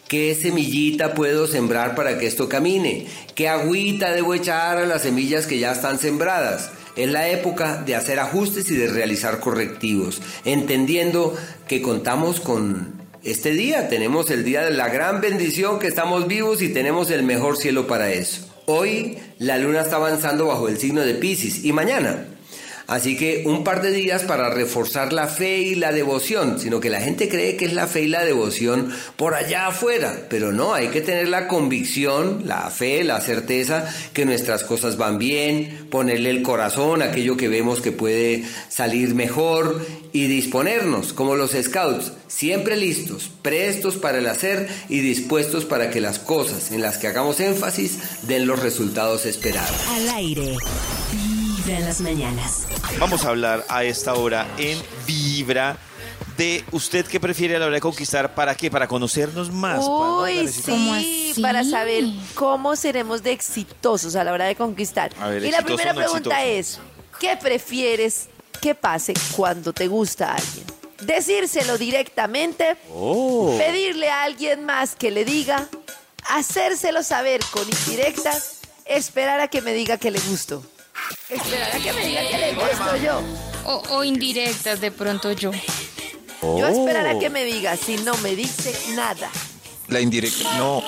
¿Qué 0.09 0.35
semillita 0.35 1.15
puedo 1.15 1.47
sembrar 1.47 1.95
para 1.95 2.19
que 2.19 2.27
esto 2.27 2.49
camine? 2.49 3.07
¿Qué 3.35 3.49
agüita 3.49 4.13
debo 4.13 4.35
echar 4.35 4.79
a 4.79 4.87
las 4.87 5.03
semillas 5.03 5.47
que 5.47 5.59
ya 5.59 5.73
están 5.73 5.99
sembradas? 5.99 6.71
Es 6.97 7.11
la 7.11 7.29
época 7.29 7.83
de 7.83 7.95
hacer 7.95 8.19
ajustes 8.19 8.71
y 8.71 8.75
de 8.75 8.89
realizar 8.89 9.39
correctivos, 9.39 10.21
entendiendo 10.45 11.37
que 11.69 11.83
contamos 11.83 12.41
con 12.41 12.99
este 13.23 13.51
día, 13.51 13.89
tenemos 13.89 14.31
el 14.31 14.45
día 14.45 14.65
de 14.65 14.71
la 14.71 14.89
gran 14.89 15.21
bendición 15.21 15.79
que 15.79 15.89
estamos 15.89 16.27
vivos 16.27 16.63
y 16.63 16.71
tenemos 16.71 17.11
el 17.11 17.23
mejor 17.23 17.57
cielo 17.57 17.87
para 17.87 18.11
eso. 18.11 18.49
Hoy 18.67 19.19
la 19.39 19.59
luna 19.59 19.83
está 19.83 19.97
avanzando 19.97 20.47
bajo 20.47 20.69
el 20.69 20.79
signo 20.79 21.03
de 21.03 21.15
Pisces 21.15 21.65
y 21.65 21.73
mañana 21.73 22.27
Así 22.89 23.19
que 23.19 23.43
un 23.45 23.65
par 23.65 23.83
de 23.83 23.93
días 23.93 24.23
para 24.23 24.49
reforzar 24.49 25.13
la 25.13 25.27
fe 25.27 25.59
y 25.59 25.75
la 25.75 25.93
devoción, 25.93 26.59
sino 26.59 26.81
que 26.81 26.89
la 26.89 27.03
gente 27.03 27.29
cree 27.29 27.55
que 27.55 27.67
es 27.67 27.75
la 27.75 27.87
fe 27.87 28.05
y 28.05 28.09
la 28.09 28.25
devoción 28.25 28.91
por 29.17 29.35
allá 29.35 29.67
afuera, 29.67 30.23
pero 30.31 30.53
no, 30.53 30.73
hay 30.73 30.89
que 30.89 31.03
tener 31.03 31.29
la 31.29 31.49
convicción, 31.49 32.45
la 32.47 32.71
fe, 32.71 33.05
la 33.05 33.21
certeza 33.21 33.87
que 34.15 34.25
nuestras 34.25 34.65
cosas 34.65 34.97
van 34.97 35.19
bien, 35.19 35.87
ponerle 35.91 36.31
el 36.31 36.41
corazón 36.41 37.03
a 37.03 37.07
aquello 37.07 37.37
que 37.37 37.49
vemos 37.49 37.83
que 37.83 37.93
puede 37.93 38.45
salir 38.71 39.15
mejor 39.15 39.87
y 40.15 40.27
disponernos 40.27 41.13
como 41.13 41.37
los 41.37 41.51
scouts, 41.51 42.13
siempre 42.27 42.75
listos, 42.79 43.31
prestos 43.43 43.97
para 43.97 44.17
el 44.17 44.27
hacer 44.27 44.67
y 44.89 45.01
dispuestos 45.01 45.67
para 45.67 45.91
que 45.91 46.01
las 46.01 46.19
cosas 46.19 46.73
en 46.73 46.81
las 46.81 46.97
que 46.97 47.09
hagamos 47.09 47.39
énfasis 47.41 47.99
den 48.23 48.47
los 48.47 48.61
resultados 48.61 49.27
esperados. 49.27 49.77
Al 49.91 50.09
aire. 50.09 50.57
Vibra 51.69 51.81
en 51.81 51.85
las 51.85 52.01
mañanas. 52.01 52.67
Vamos 52.99 53.27
a 53.27 53.29
hablar 53.29 53.63
a 53.69 53.85
esta 53.85 54.15
hora 54.15 54.47
en 54.57 54.83
Vibra 55.07 55.77
de 56.39 56.65
usted 56.73 57.05
qué 57.05 57.21
prefiere 57.21 57.57
a 57.57 57.59
la 57.59 57.67
hora 57.67 57.75
de 57.75 57.83
conquistar. 57.83 58.35
¿Para 58.35 58.55
qué? 58.55 58.71
Para 58.71 58.89
conocernos 58.89 59.53
más. 59.53 59.85
Uy, 59.87 60.49
sí, 60.49 61.35
para 61.43 61.65
saber 61.65 62.05
cómo 62.35 62.75
seremos 62.75 63.23
de 63.23 63.33
exitosos 63.33 64.17
a 64.17 64.25
la 64.25 64.33
hora 64.33 64.47
de 64.47 64.57
conquistar. 64.57 65.13
A 65.21 65.29
ver, 65.29 65.45
y 65.45 65.51
la 65.51 65.61
primera 65.61 65.93
no 65.93 66.01
pregunta 66.01 66.43
exitoso. 66.43 66.81
es, 66.81 67.19
¿qué 67.21 67.37
prefieres 67.37 68.31
que 68.63 68.75
pase 68.75 69.13
cuando 69.37 69.75
te 69.75 69.89
gusta 69.89 70.33
a 70.33 70.37
alguien? 70.37 70.65
¿Decírselo 71.03 71.77
directamente? 71.77 72.79
Oh. 72.95 73.55
¿Pedirle 73.59 74.09
a 74.09 74.23
alguien 74.23 74.65
más 74.65 74.95
que 74.95 75.11
le 75.11 75.27
diga? 75.27 75.69
¿Hacérselo 76.31 77.03
saber 77.03 77.43
con 77.51 77.65
indirectas? 77.65 78.61
¿Esperar 78.87 79.41
a 79.41 79.49
que 79.49 79.61
me 79.61 79.75
diga 79.75 79.99
que 79.99 80.11
le 80.11 80.21
gusto? 80.21 80.63
Esperar 81.29 81.69
a 81.77 81.79
que 81.79 81.93
me 81.93 82.07
diga 82.07 82.21
que 82.29 82.39
le 82.39 82.55
gusto 82.55 82.97
yo. 82.97 83.21
O, 83.65 83.83
o 83.91 84.05
indirectas 84.05 84.81
de 84.81 84.91
pronto 84.91 85.33
yo. 85.33 85.51
Yo 86.43 86.67
esperar 86.69 87.07
a 87.07 87.19
que 87.19 87.29
me 87.31 87.45
diga 87.45 87.77
si 87.77 87.97
no 87.99 88.17
me 88.19 88.35
dice 88.37 88.75
nada. 88.95 89.29
La 89.89 90.01
indirecta. 90.01 90.55
No. 90.57 90.83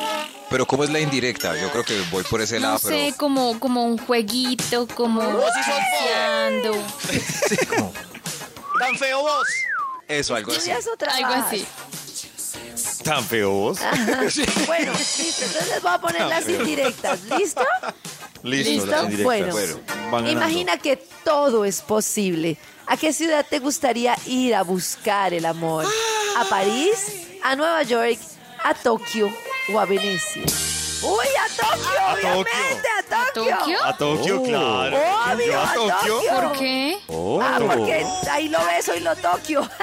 Pero 0.49 0.67
¿cómo 0.67 0.83
es 0.85 0.91
la 0.91 0.99
indirecta? 1.01 1.57
Yo 1.61 1.71
creo 1.71 1.85
que 1.85 2.01
voy 2.11 2.25
por 2.25 2.41
ese 2.41 2.57
No 2.59 2.67
lado, 2.67 2.79
sé, 2.79 2.89
pero. 2.89 3.17
como, 3.17 3.61
como 3.61 3.85
un 3.85 3.99
jueguito, 3.99 4.87
como 4.89 5.21
paseando. 5.41 6.73
Sí, 7.49 7.57
como- 7.67 7.93
¡Tan 8.79 8.97
feo 8.97 9.21
vos! 9.21 9.47
Eso, 10.09 10.35
algo 10.35 10.53
así. 10.53 10.71
Algo 10.71 11.33
así. 11.35 11.67
¿Tan 13.05 13.25
feo 13.25 13.51
vos? 13.51 13.79
Bueno, 14.67 14.93
listo. 14.93 15.45
Entonces 15.45 15.69
les 15.69 15.83
voy 15.83 15.93
a 15.93 15.99
poner 16.01 16.23
las 16.23 16.49
indirectas. 16.49 17.21
¿Listo? 17.39 17.63
Listo, 18.43 19.07
¿Listo? 19.09 19.23
las. 19.23 19.55
Bueno, 20.11 20.31
imagina 20.31 20.77
que 20.79 20.97
todo 21.25 21.65
es 21.65 21.81
posible. 21.83 22.57
¿A 22.87 22.97
qué 22.97 23.13
ciudad 23.13 23.47
te 23.49 23.59
gustaría 23.59 24.17
ir 24.27 24.55
a 24.55 24.63
buscar 24.63 25.33
el 25.33 25.45
amor? 25.45 25.85
¿A 26.37 26.45
París? 26.45 27.27
¿A 27.43 27.55
Nueva 27.55 27.83
York? 27.83 28.19
¿A 28.65 28.75
Tokio? 28.75 29.33
¿O 29.73 29.79
a 29.79 29.85
Venecia? 29.85 30.43
¡Uy, 31.03 31.27
a 31.39 31.47
Tokio! 31.57 32.01
A 32.01 32.13
obviamente, 32.13 32.89
a 32.99 33.33
Tokio. 33.33 33.59
¿Tokio? 33.59 33.85
A 33.85 33.97
Tokio, 33.97 34.43
claro. 34.43 34.97
Obvio, 35.33 35.61
a 35.61 35.73
Tokio. 35.73 36.21
¿Por 36.35 36.53
qué? 36.53 36.99
Ah, 37.43 37.59
porque 37.61 38.07
ahí 38.31 38.49
lo 38.49 38.65
beso 38.65 38.95
y 38.97 39.01
lo 39.01 39.15
Tokio. 39.17 39.69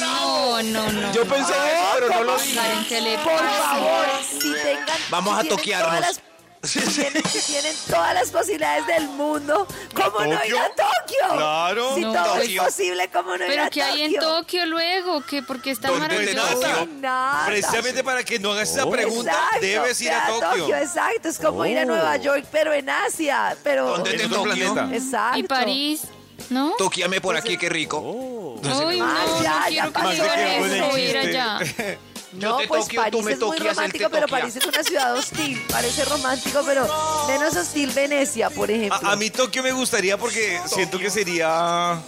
No, 0.00 0.60
no, 0.62 0.90
no. 0.90 1.12
Yo 1.12 1.24
pensé 1.24 1.52
eso, 1.52 1.84
pero 1.94 2.08
no 2.08 2.24
lo 2.24 2.38
dije. 2.38 2.56
Karen, 2.56 2.84
¿qué 2.88 3.00
le 3.00 3.18
Por 3.18 3.38
favor, 3.38 4.06
si 4.28 4.52
tengan. 4.52 4.98
Vamos 5.10 5.40
si 5.40 5.46
a 5.46 5.48
toquearnos. 5.48 6.20
Las- 6.62 6.70
Si 6.70 6.80
tienen, 6.80 7.22
tienen 7.46 7.76
todas 7.88 8.14
las 8.14 8.30
posibilidades 8.30 8.86
del 8.86 9.08
mundo, 9.08 9.66
¿cómo 9.94 10.20
no 10.26 10.44
ir 10.44 10.56
a 10.56 10.68
Tokio? 10.70 11.36
Claro. 11.36 11.94
Si 11.94 12.00
No, 12.02 12.12
todo 12.12 12.34
pues- 12.34 12.48
es 12.48 12.58
posible, 12.60 13.10
¿cómo 13.12 13.36
no 13.36 13.44
ir 13.44 13.50
¿Pero 13.50 13.64
a 13.64 13.70
qué 13.70 13.82
hay 13.82 14.02
en 14.02 14.14
Tokio? 14.14 14.28
Tokio 14.28 14.66
luego? 14.66 15.22
¿Qué? 15.24 15.42
Porque 15.42 15.70
está 15.70 15.88
¿Dónde 15.88 16.08
maravilloso. 16.08 16.60
Tokio? 16.60 16.88
Nada. 17.00 17.46
Precisamente 17.46 18.04
para 18.04 18.22
que 18.24 18.38
no 18.38 18.52
hagas 18.52 18.70
esa 18.70 18.88
pregunta, 18.90 19.30
Exacto, 19.32 19.60
debes 19.60 20.00
ir 20.02 20.10
a 20.10 20.26
ve 20.26 20.40
Tokio. 20.40 20.76
Exacto, 20.76 21.28
es 21.28 21.38
como 21.38 21.64
ir 21.66 21.78
a 21.78 21.82
Oh. 21.82 21.86
Nueva 21.86 22.16
York, 22.16 22.44
pero 22.50 22.72
en 22.72 22.90
Asia. 22.90 23.56
Pero. 23.62 23.86
¿Dónde 23.88 24.12
te 24.14 24.26
otro 24.26 24.42
Tokio? 24.44 24.74
planeta. 24.74 24.96
Exacto. 24.96 25.38
¿Y 25.38 25.42
París? 25.44 26.02
¿No? 26.50 26.72
Toquíame 26.78 27.20
por 27.20 27.36
aquí, 27.36 27.56
qué 27.58 27.68
rico. 27.68 27.98
Uy, 28.00 28.60
no, 28.62 29.04
Ah, 29.04 29.24
no 29.26 29.42
ya, 29.42 29.62
quiero 29.66 29.70
ya 29.70 29.84
que 29.86 29.90
pasó 29.90 30.08
me 30.08 30.14
digan 30.14 30.38
eso. 30.40 30.86
eso, 30.86 30.98
ir 30.98 31.18
allá. 31.18 31.58
No, 32.40 32.56
te 32.58 32.68
pues 32.68 32.82
Tokio, 32.84 33.00
tú 33.00 33.04
París 33.10 33.24
me 33.24 33.32
es 33.32 33.38
muy 33.38 33.48
toquias, 33.48 33.78
él 33.78 33.92
te 33.92 33.98
romántico, 33.98 34.10
pero. 34.10 34.26
París 34.28 34.56
es 34.56 34.66
una 34.66 34.82
ciudad 34.82 35.14
hostil. 35.16 35.62
Parece 35.70 36.04
romántico, 36.04 36.60
pero 36.66 36.88
menos 37.28 37.56
hostil 37.56 37.90
Venecia, 37.90 38.50
por 38.50 38.70
ejemplo. 38.70 38.98
A, 39.08 39.12
a 39.12 39.16
mí 39.16 39.30
Tokio 39.30 39.62
me 39.62 39.72
gustaría 39.72 40.16
porque 40.18 40.60
siento 40.66 40.98
que 40.98 41.10
sería 41.10 42.00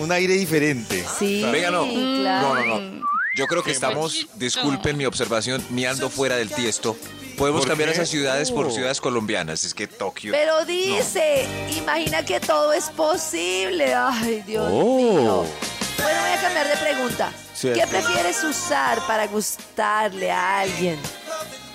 un 0.00 0.12
aire 0.12 0.34
diferente. 0.34 1.04
Sí, 1.18 1.44
Venga, 1.50 1.70
no. 1.70 1.84
claro. 1.84 2.54
No, 2.54 2.54
no, 2.54 2.80
no. 2.80 3.04
Yo 3.36 3.46
creo 3.48 3.64
que 3.64 3.72
estamos, 3.72 4.28
disculpen 4.36 4.96
mi 4.96 5.06
observación, 5.06 5.64
miando 5.70 6.08
fuera 6.08 6.36
del 6.36 6.50
tiesto. 6.50 6.96
Podemos 7.36 7.62
¿Por 7.62 7.70
cambiar 7.70 7.88
qué? 7.90 7.96
esas 7.96 8.08
ciudades 8.08 8.52
por 8.52 8.66
Oh. 8.66 8.70
ciudades 8.70 9.00
colombianas. 9.00 9.64
Es 9.64 9.74
que 9.74 9.88
Tokio. 9.88 10.30
Pero 10.30 10.64
dice, 10.64 11.44
imagina 11.76 12.24
que 12.24 12.38
todo 12.38 12.72
es 12.72 12.84
posible. 12.90 13.92
Ay, 13.92 14.44
Dios 14.46 14.68
Oh. 14.70 14.98
mío. 14.98 15.44
Bueno, 16.00 16.20
voy 16.20 16.30
a 16.30 16.40
cambiar 16.40 16.68
de 16.68 16.76
pregunta. 16.76 17.32
Cierto. 17.54 17.80
¿Qué 17.80 17.86
prefieres 17.86 18.42
usar 18.44 19.06
para 19.06 19.26
gustarle 19.26 20.30
a 20.30 20.60
alguien? 20.60 20.98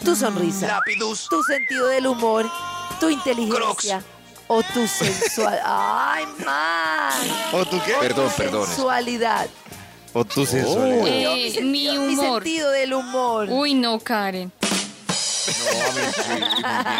Tu 0.04 0.16
sonrisa, 0.16 0.68
Lapidus. 0.68 1.28
tu 1.30 1.42
sentido 1.44 1.88
del 1.88 2.08
humor, 2.08 2.50
tu 3.00 3.10
inteligencia 3.10 4.04
o 4.48 4.62
tu 4.64 4.88
sensualidad. 4.88 5.62
Ay, 5.66 6.26
man. 6.46 7.14
¿O 7.54 7.66
tú 7.66 7.80
qué? 7.86 7.94
Perdón, 8.00 8.32
perdón. 8.38 8.68
Sensualidad. 8.68 9.48
O 10.14 10.26
tu 10.26 10.46
sensualidad. 10.46 11.08
Eh, 11.08 11.62
mi 11.62 11.90
mi 11.90 11.98
humor. 11.98 12.44
sentido 12.44 12.72
del 12.72 12.94
humor. 12.94 13.48
Uy, 13.50 13.74
no, 13.74 14.00
Karen. 14.00 14.52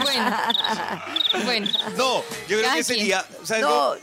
Bueno, 0.04 0.38
bueno. 1.46 1.68
No, 1.98 2.24
yo 2.48 2.60
creo 2.60 2.74
que 2.74 2.84
sería. 2.84 3.26
¿sabes 3.44 3.64
No. 3.64 3.94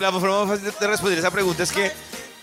La 0.00 0.10
forma 0.12 0.44
más 0.44 0.58
fácil 0.58 0.74
de 0.78 0.86
responder 0.88 1.18
esa 1.18 1.30
pregunta 1.30 1.62
es 1.62 1.70
que, 1.70 1.92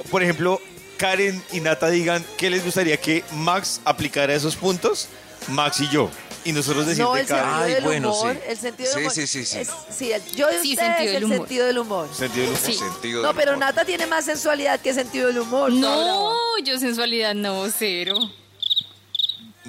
por 0.09 0.23
ejemplo, 0.23 0.59
Karen 1.01 1.43
y 1.51 1.61
Nata 1.61 1.89
digan 1.89 2.23
que 2.37 2.51
les 2.51 2.63
gustaría 2.63 2.95
que 2.95 3.23
Max 3.31 3.81
aplicara 3.85 4.35
esos 4.35 4.55
puntos, 4.55 5.07
Max 5.47 5.79
y 5.79 5.89
yo. 5.89 6.11
Y 6.45 6.51
nosotros 6.53 6.85
decir 6.85 7.03
No, 7.03 7.13
de 7.15 7.21
el 7.21 7.27
sentido 7.27 7.55
Ay, 7.55 7.73
del 7.73 7.83
bueno, 7.83 8.11
humor. 8.13 8.33
sí. 8.35 8.39
El 8.47 8.57
sentido 8.57 8.89
del 8.89 8.93
Sí, 8.93 8.99
humor. 9.01 9.13
sí, 9.13 9.27
sí, 9.27 9.45
sí. 9.45 9.57
Es- 9.59 9.69
sí, 9.89 10.11
el- 10.11 10.23
yo 10.35 10.47
de 10.47 10.59
Sí, 10.61 10.71
ustedes, 10.73 10.77
sentido 10.97 11.13
del 11.13 11.15
el 11.17 11.23
humor. 11.23 11.37
sentido 11.39 11.65
del 11.67 11.77
humor. 11.79 12.09
sentido 12.15 12.45
del 12.45 12.55
humor. 12.55 12.61
Sí. 12.63 12.73
Sentido 12.75 13.23
No, 13.23 13.33
pero 13.33 13.53
humor. 13.53 13.65
Nata 13.65 13.83
tiene 13.85 14.05
más 14.05 14.25
sensualidad 14.25 14.79
que 14.79 14.93
sentido 14.93 15.27
del 15.27 15.39
humor. 15.39 15.71
No, 15.71 16.33
yo 16.63 16.77
sensualidad 16.79 17.33
no, 17.33 17.65
cero. 17.75 18.15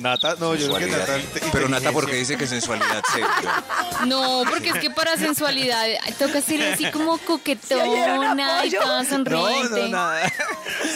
Nata, 0.02 0.34
no, 0.38 0.54
yo 0.54 0.66
creo 0.74 0.78
que 0.78 0.94
Sensualidad. 0.96 1.18
Nata. 1.34 1.46
Pero 1.52 1.68
Nata, 1.68 1.92
porque 1.92 2.14
dice 2.16 2.36
que 2.36 2.46
sensualidad 2.46 3.02
se... 3.12 4.06
No, 4.06 4.42
porque 4.50 4.70
es 4.70 4.78
que 4.78 4.90
para 4.90 5.16
sensualidad 5.16 5.86
toca 6.18 6.40
ser 6.42 6.72
así 6.72 6.90
como 6.90 7.18
coquetona 7.18 7.86
y 8.36 8.42
apoyo? 8.42 8.80
toda 8.80 9.02
No, 9.04 9.08
sonriente. 9.08 9.80
no, 9.82 9.88
nada. 9.88 10.32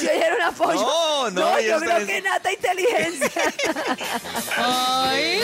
Si 0.00 0.06
oyeron 0.08 0.42
apoyo. 0.42 0.80
No, 0.80 1.30
no, 1.30 1.40
yo 1.40 1.58
ella 1.58 1.74
está 1.76 1.86
creo 1.86 1.98
en- 1.98 2.06
que 2.06 2.22
nata 2.22 2.52
inteligencia. 2.52 3.30
Ay. 4.56 5.40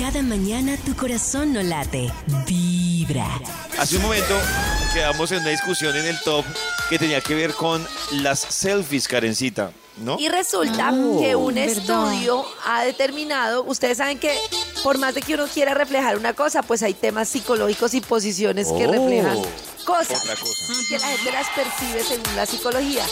Cada 0.00 0.22
mañana 0.22 0.76
tu 0.84 0.96
corazón 0.96 1.52
no 1.52 1.62
late, 1.62 2.10
vibra. 2.46 3.26
Hace 3.78 3.96
un 3.96 4.02
momento 4.02 4.34
quedamos 4.94 5.30
en 5.32 5.40
una 5.40 5.50
discusión 5.50 5.94
en 5.96 6.06
el 6.06 6.18
top 6.20 6.44
que 6.88 6.98
tenía 6.98 7.20
que 7.20 7.34
ver 7.34 7.52
con 7.54 7.86
las 8.12 8.40
selfies, 8.40 9.06
Karencita, 9.08 9.70
¿no? 10.00 10.16
Y 10.18 10.28
resulta 10.28 10.90
Oh. 10.92 11.20
que 11.20 11.34
un 11.36 11.54
verdad. 11.54 11.70
estudio 11.72 12.44
ha 12.64 12.84
determinado, 12.84 13.64
ustedes 13.64 13.98
saben 13.98 14.18
que 14.18 14.36
por 14.82 14.98
más 14.98 15.14
de 15.14 15.22
que 15.22 15.34
uno 15.34 15.46
quiera 15.46 15.74
reflejar 15.74 16.16
una 16.16 16.32
cosa, 16.34 16.62
pues 16.62 16.82
hay 16.82 16.94
temas 16.94 17.28
psicológicos 17.28 17.94
y 17.94 18.00
posiciones 18.00 18.68
que 18.68 18.86
Oh. 18.86 18.90
reflejan 18.92 19.38
cosas. 19.84 20.20
Cosa. 20.20 20.72
Y 20.82 20.86
que 20.88 20.98
la 20.98 21.06
gente 21.08 21.32
las 21.32 21.46
percibe 21.50 22.02
según 22.04 22.36
la 22.36 22.44
psicología. 22.46 23.04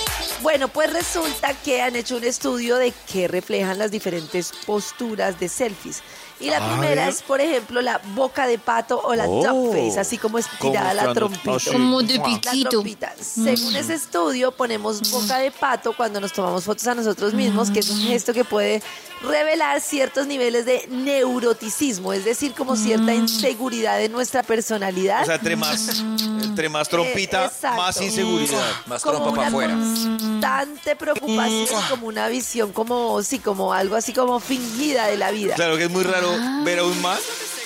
Bueno, 0.42 0.68
pues 0.68 0.92
resulta 0.92 1.54
que 1.54 1.80
han 1.82 1.96
hecho 1.96 2.16
un 2.16 2.24
estudio 2.24 2.76
de 2.76 2.92
qué 3.10 3.28
reflejan 3.28 3.78
las 3.78 3.90
diferentes 3.90 4.52
posturas 4.66 5.40
de 5.40 5.48
selfies. 5.48 6.02
Y 6.38 6.50
la 6.50 6.58
A 6.58 6.68
primera 6.70 7.02
ver. 7.06 7.08
es, 7.14 7.22
por 7.22 7.40
ejemplo, 7.40 7.80
la 7.80 7.98
boca 8.14 8.46
de 8.46 8.58
pato 8.58 9.00
o 9.02 9.14
la 9.14 9.24
Oh. 9.26 9.42
duck 9.42 9.72
face, 9.74 9.98
así 9.98 10.18
como 10.18 10.38
estirada 10.38 10.92
la 10.92 11.14
trompita. 11.14 11.56
Como 11.72 12.02
de 12.02 12.18
La 12.18 12.24
piquito. 12.24 12.68
trompita. 12.70 13.14
Según 13.20 13.74
ese 13.74 13.94
estudio, 13.94 14.52
ponemos 14.52 15.10
boca 15.10 15.38
de 15.38 15.50
pato 15.50 15.94
cuando 15.96 16.20
nos 16.20 16.32
tomamos 16.32 16.64
fotos 16.64 16.86
a 16.88 16.94
nosotros 16.94 17.32
mismos, 17.32 17.70
que 17.70 17.80
es 17.80 17.88
un 17.88 18.00
gesto 18.00 18.34
que 18.34 18.44
puede 18.44 18.82
revelar 19.22 19.80
ciertos 19.80 20.26
niveles 20.26 20.66
de 20.66 20.86
neuroticismo, 20.90 22.12
es 22.12 22.24
decir, 22.24 22.52
como 22.54 22.76
cierta 22.76 23.14
inseguridad 23.14 23.96
de 23.98 24.08
nuestra 24.10 24.42
personalidad. 24.42 25.22
O 25.22 25.26
sea, 25.26 25.36
entre 25.36 25.56
más, 25.56 26.02
entre 26.42 26.68
más 26.68 26.88
trompita, 26.88 27.46
Eh, 27.46 27.66
más 27.76 28.00
inseguridad. 28.00 28.62
Más 28.86 29.02
como 29.02 29.16
trompa 29.22 29.36
para 29.36 29.48
afuera. 29.48 29.74
constante 29.74 30.96
preocupación, 30.96 31.82
como 31.88 32.06
una 32.08 32.28
visión, 32.28 32.72
como 32.72 33.22
sí, 33.22 33.38
como 33.38 33.72
algo 33.72 33.96
así 33.96 34.12
como 34.12 34.38
fingida 34.40 35.06
de 35.06 35.16
la 35.16 35.30
vida. 35.30 35.54
Claro 35.54 35.76
que 35.78 35.84
es 35.84 35.90
muy 35.90 36.04
raro 36.04 36.25
ver 36.64 36.78
a 36.80 36.84
un 36.84 37.00
man 37.02 37.18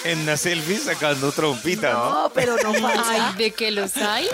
en 0.04 0.20
una 0.20 0.36
selfie 0.36 0.78
sacando 0.78 1.30
trompita, 1.32 1.92
¿no? 1.92 2.10
No, 2.22 2.30
pero 2.32 2.56
no 2.56 2.70
Ay, 2.74 2.80
pasa. 2.82 3.34
de 3.36 3.50
que 3.52 3.70
los 3.70 3.94
hay, 3.98 4.26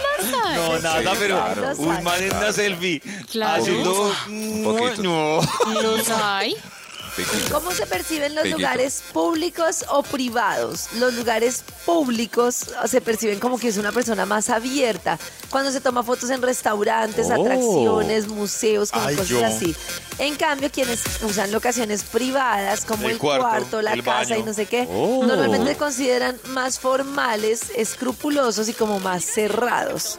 hay. 0.44 0.56
No, 0.56 0.78
nada, 0.78 1.12
pero 1.18 1.36
claro. 1.42 1.72
un 1.78 2.04
man 2.04 2.22
en 2.22 2.36
una 2.36 2.52
selfie 2.52 3.00
Claro. 3.32 3.62
haciendo... 3.62 4.14
Un 4.28 4.62
poquito. 4.64 5.02
No. 5.02 5.40
Los 5.82 6.08
hay. 6.10 6.56
¿Cómo 7.50 7.70
se 7.72 7.86
perciben 7.86 8.34
los 8.34 8.46
lugares 8.48 9.02
públicos 9.12 9.84
o 9.88 10.02
privados? 10.02 10.88
Los 10.98 11.14
lugares 11.14 11.64
públicos 11.84 12.66
se 12.86 13.00
perciben 13.00 13.38
como 13.40 13.58
que 13.58 13.68
es 13.68 13.78
una 13.78 13.92
persona 13.92 14.26
más 14.26 14.50
abierta. 14.50 15.18
Cuando 15.50 15.70
se 15.70 15.80
toma 15.80 16.02
fotos 16.02 16.30
en 16.30 16.42
restaurantes, 16.42 17.28
Oh. 17.30 17.40
atracciones, 17.40 18.28
museos, 18.28 18.90
como 18.90 19.06
Ay, 19.06 19.14
cosas 19.16 19.28
yo. 19.28 19.44
así. 19.46 19.74
En 20.18 20.34
cambio, 20.36 20.70
quienes 20.70 21.02
usan 21.22 21.52
locaciones 21.52 22.02
privadas, 22.02 22.84
como 22.84 23.04
El 23.06 23.12
el, 23.12 23.18
cuarto, 23.18 23.42
cuarto, 23.48 23.82
la 23.82 23.92
el 23.92 24.02
casa 24.02 24.30
baño. 24.30 24.36
y 24.40 24.42
no 24.44 24.52
sé 24.54 24.66
qué, 24.66 24.86
Oh. 24.90 25.24
normalmente 25.24 25.72
se 25.72 25.76
consideran 25.76 26.36
más 26.48 26.78
formales, 26.78 27.70
escrupulosos 27.76 28.68
y 28.68 28.72
como 28.72 28.98
más 29.00 29.24
cerrados. 29.24 30.16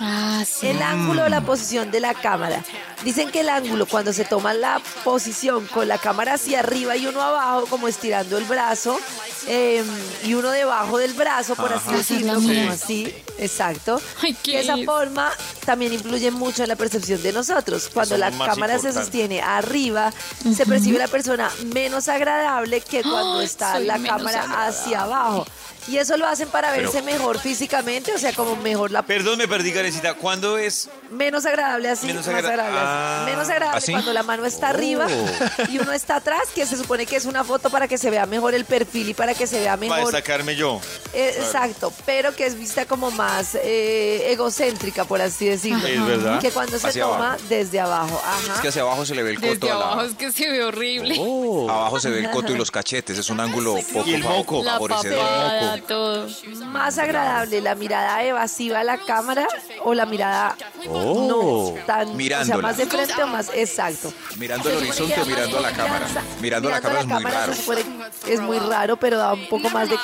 Ah, 0.00 0.44
sí. 0.48 0.68
El 0.68 0.80
ángulo 0.82 1.24
o 1.24 1.28
la 1.28 1.40
posición 1.42 1.90
de 1.90 2.00
la 2.00 2.14
cámara. 2.14 2.64
Dicen 3.04 3.30
que 3.32 3.40
el 3.40 3.48
ángulo 3.48 3.86
cuando 3.86 4.12
se 4.12 4.24
toma 4.24 4.54
la 4.54 4.80
posición 5.04 5.66
con 5.66 5.88
la 5.88 5.98
cámara 5.98 6.31
hacia 6.34 6.60
arriba 6.60 6.96
y 6.96 7.06
uno 7.06 7.20
abajo, 7.22 7.66
como 7.66 7.88
estirando 7.88 8.36
el 8.38 8.44
brazo, 8.44 8.98
eh, 9.46 9.82
y 10.24 10.34
uno 10.34 10.50
debajo 10.50 10.98
del 10.98 11.12
brazo, 11.14 11.54
por 11.56 11.72
así 11.72 11.88
Esa 11.88 11.96
es 12.00 12.08
decirlo, 12.08 12.34
la 12.34 12.40
como 12.40 12.70
así, 12.72 13.14
exacto. 13.38 14.00
Ay, 14.22 14.36
qué 14.42 14.60
esa 14.60 14.74
es. 14.78 14.84
forma 14.86 15.30
también 15.64 15.92
influye 15.92 16.30
mucho 16.30 16.62
en 16.62 16.68
la 16.68 16.76
percepción 16.76 17.22
de 17.22 17.32
nosotros. 17.32 17.90
Cuando 17.92 18.16
la 18.18 18.30
más 18.30 18.48
cámara 18.50 18.74
se 18.74 18.88
importante. 18.88 19.04
sostiene 19.04 19.42
arriba, 19.42 20.12
se 20.56 20.66
percibe 20.66 20.98
la 20.98 21.08
persona 21.08 21.50
menos 21.72 22.08
agradable 22.08 22.80
que 22.80 23.02
cuando 23.02 23.38
Ay, 23.38 23.44
está 23.46 23.78
la 23.80 23.98
cámara 23.98 24.42
agradable. 24.42 24.76
hacia 24.76 25.02
abajo. 25.02 25.46
Y 25.88 25.96
eso 25.96 26.16
lo 26.16 26.28
hacen 26.28 26.48
para 26.48 26.70
verse 26.70 27.02
mejor 27.02 27.40
físicamente, 27.40 28.12
o 28.14 28.18
sea, 28.18 28.32
como 28.32 28.54
mejor 28.54 28.92
la 28.92 29.02
Perdón, 29.02 29.36
me 29.38 29.48
perdí, 29.48 29.72
Karencita. 29.72 30.14
¿Cuándo 30.14 30.56
es? 30.56 30.88
Menos 31.10 31.44
agradable 31.44 31.90
así, 31.90 32.06
Menos 32.06 32.24
más 32.28 32.36
agra- 32.36 32.50
agradable 32.50 32.78
así. 32.78 32.88
Ah. 32.88 33.22
Menos 33.26 33.48
agradable 33.48 33.78
¿Así? 33.78 33.90
cuando 33.90 34.12
la 34.12 34.22
mano 34.22 34.44
está 34.46 34.68
arriba 34.68 35.08
Oh. 35.10 35.62
y 35.72 35.78
uno 35.80 35.90
está 35.90 36.20
atrás, 36.22 36.48
que 36.54 36.64
se 36.66 36.76
supone 36.76 37.04
que 37.06 37.16
es 37.16 37.24
una 37.24 37.44
foto 37.44 37.68
para 37.70 37.86
que 37.88 37.98
se 37.98 38.10
vea 38.10 38.26
mejor 38.26 38.54
el 38.54 38.64
perfil 38.64 39.08
y 39.10 39.14
para 39.14 39.34
que 39.34 39.46
se 39.46 39.58
vea 39.60 39.76
Para 39.76 39.80
mejor. 39.94 40.12
destacarme 40.12 40.56
yo. 40.56 40.80
Eh, 41.12 41.34
Exacto, 41.38 41.92
pero 42.06 42.34
que 42.34 42.46
es 42.46 42.56
vista 42.58 42.86
como 42.86 43.10
más 43.10 43.54
eh, 43.56 44.30
egocéntrica, 44.32 45.04
por 45.04 45.20
así 45.20 45.46
decirlo. 45.46 45.86
Es 45.86 46.06
verdad. 46.06 46.40
Que 46.40 46.50
cuando 46.50 46.78
se 46.78 46.86
Hacia 46.88 47.04
toma 47.04 47.16
abajo. 47.34 47.42
desde 47.48 47.80
abajo. 47.80 48.22
Ajá. 48.24 48.54
Es 48.54 48.60
que 48.60 48.68
hacia 48.68 48.82
abajo 48.82 49.04
se 49.04 49.14
le 49.14 49.22
ve 49.22 49.30
el 49.30 49.36
coto 49.40 49.50
Desde 49.52 49.70
a 49.70 49.74
la- 49.74 49.84
abajo 49.86 50.02
es 50.02 50.14
que 50.14 50.32
se 50.32 50.48
ve 50.50 50.64
horrible. 50.64 51.16
Abajo 51.70 52.00
se 52.00 52.10
ve 52.10 52.20
el 52.20 52.30
coto 52.30 52.52
y 52.52 52.56
los 52.56 52.70
cachetes. 52.70 53.18
Es 53.18 53.28
un 53.30 53.40
ángulo 53.40 53.76
poco 53.92 54.08
Y 54.08 54.14
el 54.14 54.22
moco. 54.22 54.62
La 54.62 54.72
favorecedor. 54.72 55.18
papada, 55.18 55.76
todo. 55.88 56.28
Más 56.66 56.98
agradable 56.98 57.60
la 57.60 57.74
mirada 57.74 58.22
evasiva 58.24 58.80
a 58.80 58.84
la 58.84 58.98
cámara 58.98 59.46
o 59.84 59.92
la 59.94 60.06
mirada 60.06 60.56
no 60.86 61.74
tan, 61.86 62.02
o 62.02 62.06
sea, 62.06 62.14
Mirándola. 62.16 62.62
más 62.62 62.76
de 62.76 62.86
frente 62.86 63.22
o 63.22 63.26
más 63.26 63.50
exacto. 63.54 64.12
Mirando 64.36 64.70
el 64.70 64.76
horizonte 64.78 65.20
o 65.20 65.26
mirando 65.26 65.58
a 65.58 65.60
la 65.60 65.72
cámara. 65.72 66.06
Mirando 66.40 66.68
a 66.68 66.72
la 66.72 66.80
cámara 66.80 67.00
es 67.00 67.06
muy 67.06 67.22
raro. 67.30 67.52
se 67.54 67.60
supone 67.60 67.82
que 68.24 68.32
es 68.34 68.40
muy 68.40 68.58
raro, 68.58 68.96
pero 68.96 69.16
da 69.18 69.32
un 69.34 69.48
poco 69.48 69.70
más 69.70 69.88
de 69.88 69.96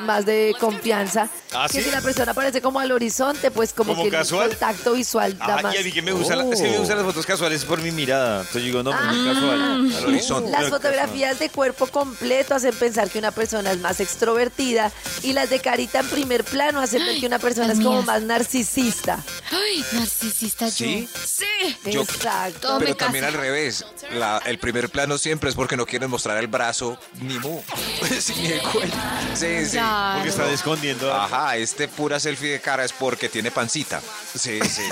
más 0.00 0.24
de 0.26 0.54
confianza. 0.60 1.28
¿Ah, 1.54 1.66
que 1.70 1.78
sí? 1.78 1.84
si 1.84 1.90
la 1.90 2.00
persona 2.00 2.32
aparece 2.32 2.60
como 2.60 2.80
al 2.80 2.92
horizonte, 2.92 3.50
pues 3.50 3.72
como, 3.72 3.92
¿Como 3.92 4.04
que 4.04 4.10
casual? 4.10 4.44
el 4.44 4.50
contacto 4.50 4.92
visual 4.92 5.36
da 5.38 5.56
Ah, 5.58 5.62
más. 5.62 5.74
y 5.74 5.78
a 5.78 5.82
mí 5.82 5.92
que 5.92 6.02
me 6.02 6.12
gustan, 6.12 6.38
la- 6.38 6.54
es 6.54 6.60
que 6.60 6.68
me 6.70 6.78
gustan 6.78 6.96
las 6.98 7.06
fotos 7.06 7.24
casuales 7.26 7.64
por 7.64 7.80
mi 7.80 7.90
mirada. 7.90 8.40
Entonces 8.40 8.62
yo 8.62 8.66
digo, 8.66 8.82
no, 8.82 8.90
pero 8.90 9.04
muy 9.12 9.32
casual. 9.34 9.60
Al 9.96 10.04
horizonte. 10.06 10.50
Las 10.50 10.68
fotografías 10.68 11.38
de 11.38 11.48
cuerpo 11.50 11.86
completo 11.86 12.54
hacen 12.54 12.74
pensar 12.74 13.08
que 13.10 13.18
una 13.18 13.30
persona 13.30 13.72
es 13.72 13.78
más 13.80 14.00
extrovertida 14.00 14.92
y 15.22 15.32
las 15.32 15.50
de 15.50 15.60
carita 15.60 16.00
en 16.00 16.08
primer 16.08 16.44
plano 16.44 16.80
hacen 16.80 17.04
ver 17.04 17.18
que 17.20 17.26
una 17.26 17.38
persona 17.38 17.72
es 17.72 17.80
como 17.80 18.02
más 18.02 18.22
narcisista. 18.22 19.22
Ay, 19.50 19.84
narcisista 19.92 20.70
¿Sí? 20.70 21.08
yo. 21.12 21.20
Sí. 21.26 21.90
Yo- 21.90 22.02
Exacto. 22.02 22.60
Todo 22.68 22.78
Pero 22.78 22.96
también 22.96 23.24
al 23.24 23.32
revés. 23.34 23.84
La- 24.12 24.40
el 24.46 24.58
primer 24.58 24.88
plano 24.90 25.18
siempre 25.18 25.45
es 25.48 25.54
porque 25.54 25.76
no 25.76 25.86
quieren 25.86 26.10
mostrar 26.10 26.36
el 26.38 26.46
brazo 26.46 26.98
ni 27.20 27.38
mu. 27.38 27.60
Sí, 28.20 28.34
ni 28.40 28.46
el 28.48 28.60
cuello. 28.62 28.92
Sí, 29.34 29.64
sí. 29.64 29.70
Claro. 29.72 30.14
Porque 30.14 30.28
están 30.30 30.50
escondiendo. 30.50 31.12
Ajá, 31.12 31.56
este 31.56 31.86
pura 31.88 32.18
selfie 32.18 32.50
de 32.52 32.60
cara 32.60 32.84
es 32.84 32.92
porque 32.92 33.28
tiene 33.28 33.50
pancita. 33.50 34.00
Sí, 34.34 34.58
sí. 34.62 34.82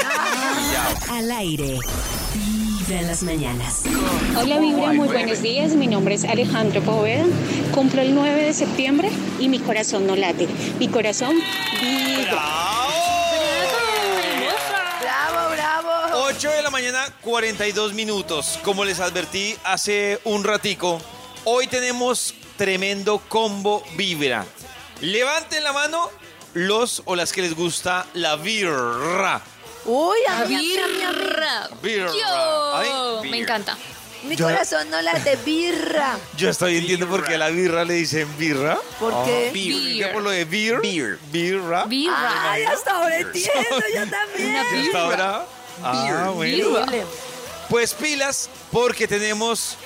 Al 1.10 1.30
aire, 1.30 1.78
vibra 2.34 3.00
en 3.00 3.06
las 3.06 3.22
mañanas. 3.22 3.82
Hola 4.36 4.58
Vibra, 4.58 4.92
muy 4.92 5.08
buenos 5.08 5.40
días. 5.42 5.72
Mi 5.74 5.86
nombre 5.86 6.14
es 6.14 6.24
Alejandro 6.24 6.82
Poveda. 6.82 7.24
Cumplo 7.72 8.02
el 8.02 8.14
9 8.14 8.42
de 8.42 8.52
septiembre 8.52 9.10
y 9.38 9.48
mi 9.48 9.58
corazón 9.58 10.06
no 10.06 10.16
late. 10.16 10.48
Mi 10.78 10.88
corazón 10.88 11.34
vibra. 11.80 12.42
Bravo, 15.00 15.50
bravo. 15.54 16.23
8 16.36 16.50
de 16.50 16.62
la 16.62 16.70
mañana, 16.70 17.06
42 17.20 17.92
minutos. 17.92 18.58
Como 18.64 18.84
les 18.84 18.98
advertí 19.00 19.56
hace 19.64 20.18
un 20.24 20.42
ratico, 20.42 21.00
hoy 21.44 21.66
tenemos 21.68 22.34
tremendo 22.56 23.18
combo 23.28 23.84
vibra. 23.96 24.44
Levanten 25.00 25.62
la 25.62 25.72
mano 25.72 26.10
los 26.54 27.02
o 27.04 27.14
las 27.14 27.32
que 27.32 27.42
les 27.42 27.54
gusta 27.54 28.06
la 28.14 28.36
birra. 28.36 29.40
Uy, 29.84 30.16
a. 30.28 30.44
Birra. 30.44 31.68
Birra. 31.82 32.10
Yo. 32.12 32.74
Ay, 33.22 33.30
Me 33.30 33.38
encanta. 33.38 33.76
Mi 34.24 34.34
Yo- 34.36 34.46
corazón 34.46 34.88
no 34.90 35.00
late 35.02 35.36
birra. 35.44 36.18
Yo 36.38 36.48
estoy 36.48 36.78
entiendo 36.78 37.06
por 37.06 37.24
qué 37.24 37.34
a 37.34 37.38
la 37.38 37.48
birra 37.50 37.84
le 37.84 37.94
dicen 37.94 38.26
birra. 38.38 38.78
¿Por 38.98 39.12
Ah, 39.12 39.22
qué? 39.26 39.50
Beer. 39.52 40.12
Por 40.14 40.22
lo 40.22 40.30
de 40.30 40.44
beer. 40.46 40.80
Beer. 40.80 41.18
Birra. 41.30 41.84
Birra. 41.84 42.50
Ay, 42.52 42.64
hasta 42.64 42.90
ahora 42.92 43.18
entiendo, 43.18 43.52
yo 43.94 44.10
también. 44.10 44.54
¿Y 44.82 44.86
hasta 44.86 45.00
ahora? 45.00 45.46
Ah, 45.82 46.30
bueno. 46.34 46.80
Increíble. 46.80 47.04
Pues 47.68 47.94
pilas, 47.94 48.50
porque 48.70 49.08
tenemos 49.08 49.76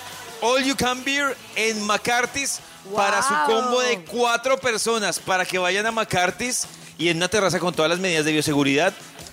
All 0.41 0.65
You 0.65 0.77
Can 0.77 1.05
Beer 1.05 1.37
en 1.57 1.83
McCarthy's 1.85 2.61
para 2.95 3.23
su 3.23 3.35
combo 3.47 3.81
de 3.81 4.05
cuatro 4.05 4.59
personas, 4.59 5.19
para 5.19 5.45
que 5.45 5.59
vayan 5.59 5.87
a 5.87 5.93
McCarthy's 5.93 6.67
y 6.99 7.09
en 7.09 7.19
una 7.19 7.29
terraza 7.29 7.61
con 7.61 7.75
todas 7.75 7.91
las 7.91 8.01
medidas 8.01 8.25
de 8.25 8.33
bioseguridad 8.33 8.93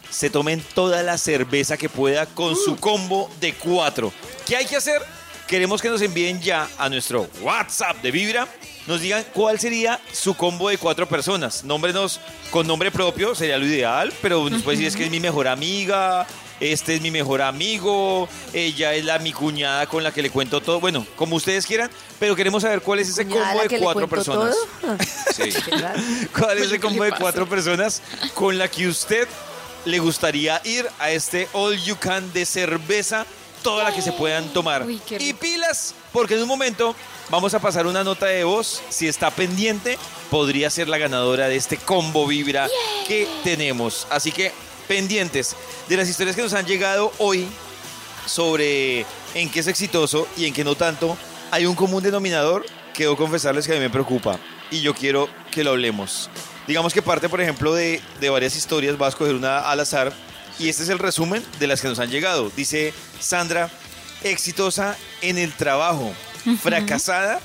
se 0.09 0.29
tomen 0.29 0.63
toda 0.73 1.03
la 1.03 1.17
cerveza 1.17 1.77
que 1.77 1.89
pueda 1.89 2.25
con 2.25 2.55
su 2.55 2.77
combo 2.77 3.29
de 3.39 3.53
cuatro. 3.53 4.13
¿Qué 4.45 4.55
hay 4.55 4.65
que 4.65 4.75
hacer? 4.75 5.01
Queremos 5.47 5.81
que 5.81 5.89
nos 5.89 6.01
envíen 6.01 6.41
ya 6.41 6.69
a 6.77 6.89
nuestro 6.89 7.27
WhatsApp 7.41 7.97
de 8.01 8.11
Vibra. 8.11 8.47
Nos 8.87 9.01
digan 9.01 9.25
cuál 9.33 9.59
sería 9.59 9.99
su 10.11 10.35
combo 10.35 10.69
de 10.69 10.77
cuatro 10.77 11.07
personas. 11.07 11.63
Nómbrenos 11.63 12.19
con 12.49 12.65
nombre 12.65 12.91
propio, 12.91 13.35
sería 13.35 13.57
lo 13.57 13.65
ideal, 13.65 14.13
pero 14.21 14.49
nos 14.49 14.61
puede 14.61 14.77
decir 14.77 14.87
es 14.87 14.95
que 14.95 15.05
es 15.05 15.11
mi 15.11 15.19
mejor 15.19 15.47
amiga, 15.47 16.25
este 16.59 16.95
es 16.95 17.01
mi 17.01 17.11
mejor 17.11 17.41
amigo, 17.41 18.29
ella 18.53 18.93
es 18.93 19.03
la 19.05 19.19
mi 19.19 19.33
cuñada 19.33 19.87
con 19.87 20.03
la 20.03 20.11
que 20.11 20.21
le 20.21 20.29
cuento 20.29 20.61
todo. 20.61 20.79
Bueno, 20.79 21.05
como 21.15 21.35
ustedes 21.35 21.65
quieran, 21.65 21.89
pero 22.19 22.35
queremos 22.35 22.63
saber 22.63 22.81
cuál 22.81 22.99
es 22.99 23.09
ese 23.09 23.27
combo 23.27 23.61
de 23.67 23.79
cuatro 23.79 24.07
personas. 24.07 24.55
Sí. 25.35 25.49
¿Cuál 26.37 26.59
es 26.59 26.67
ese 26.67 26.75
¿Qué 26.75 26.79
combo 26.79 27.03
de 27.03 27.11
cuatro 27.11 27.45
personas 27.45 28.01
con 28.33 28.57
la 28.57 28.69
que 28.69 28.87
usted 28.87 29.27
le 29.83 29.99
gustaría 29.99 30.61
ir 30.63 30.87
a 30.97 31.11
este 31.11 31.49
All 31.51 31.75
You 31.83 31.97
Can 31.97 32.31
de 32.31 32.45
cerveza, 32.45 33.25
toda 33.61 33.83
la 33.83 33.93
que 33.93 34.01
se 34.01 34.13
puedan 34.13 34.47
tomar? 34.53 34.85
Uy, 34.85 35.01
y 35.19 35.33
pilas, 35.33 35.93
porque 36.13 36.35
en 36.35 36.43
un 36.43 36.47
momento 36.47 36.95
vamos 37.29 37.53
a 37.53 37.59
pasar 37.59 37.85
una 37.85 38.05
nota 38.05 38.27
de 38.27 38.45
voz. 38.45 38.81
Si 38.87 39.09
está 39.09 39.29
pendiente, 39.29 39.97
podría 40.31 40.69
ser 40.69 40.87
la 40.87 40.97
ganadora 40.97 41.49
de 41.49 41.57
este 41.57 41.75
combo 41.75 42.25
vibra 42.25 42.69
que 43.05 43.27
tenemos. 43.43 44.07
Así 44.09 44.31
que 44.31 44.53
pendientes 44.87 45.55
de 45.87 45.97
las 45.97 46.09
historias 46.09 46.35
que 46.35 46.41
nos 46.41 46.53
han 46.53 46.65
llegado 46.65 47.11
hoy 47.17 47.47
sobre 48.25 49.05
en 49.33 49.49
qué 49.49 49.59
es 49.59 49.67
exitoso 49.67 50.27
y 50.37 50.45
en 50.45 50.53
qué 50.53 50.63
no 50.63 50.75
tanto, 50.75 51.17
hay 51.51 51.65
un 51.65 51.75
común 51.75 52.03
denominador 52.03 52.65
que 52.93 53.03
debo 53.03 53.17
confesarles 53.17 53.67
que 53.67 53.73
a 53.73 53.75
mí 53.75 53.81
me 53.81 53.89
preocupa 53.89 54.39
y 54.71 54.81
yo 54.81 54.93
quiero 54.93 55.29
que 55.51 55.63
lo 55.63 55.71
hablemos. 55.71 56.29
Digamos 56.67 56.93
que 56.93 57.01
parte, 57.01 57.29
por 57.29 57.41
ejemplo, 57.41 57.73
de, 57.75 58.01
de 58.19 58.29
varias 58.29 58.55
historias, 58.55 58.97
vas 58.97 59.07
a 59.07 59.09
escoger 59.09 59.35
una 59.35 59.59
al 59.59 59.79
azar 59.79 60.11
y 60.57 60.69
este 60.69 60.83
es 60.83 60.89
el 60.89 60.99
resumen 60.99 61.43
de 61.59 61.67
las 61.67 61.81
que 61.81 61.87
nos 61.87 61.99
han 61.99 62.09
llegado. 62.09 62.51
Dice 62.55 62.93
Sandra, 63.19 63.69
exitosa 64.23 64.97
en 65.21 65.37
el 65.37 65.53
trabajo, 65.53 66.11
fracasada 66.61 67.39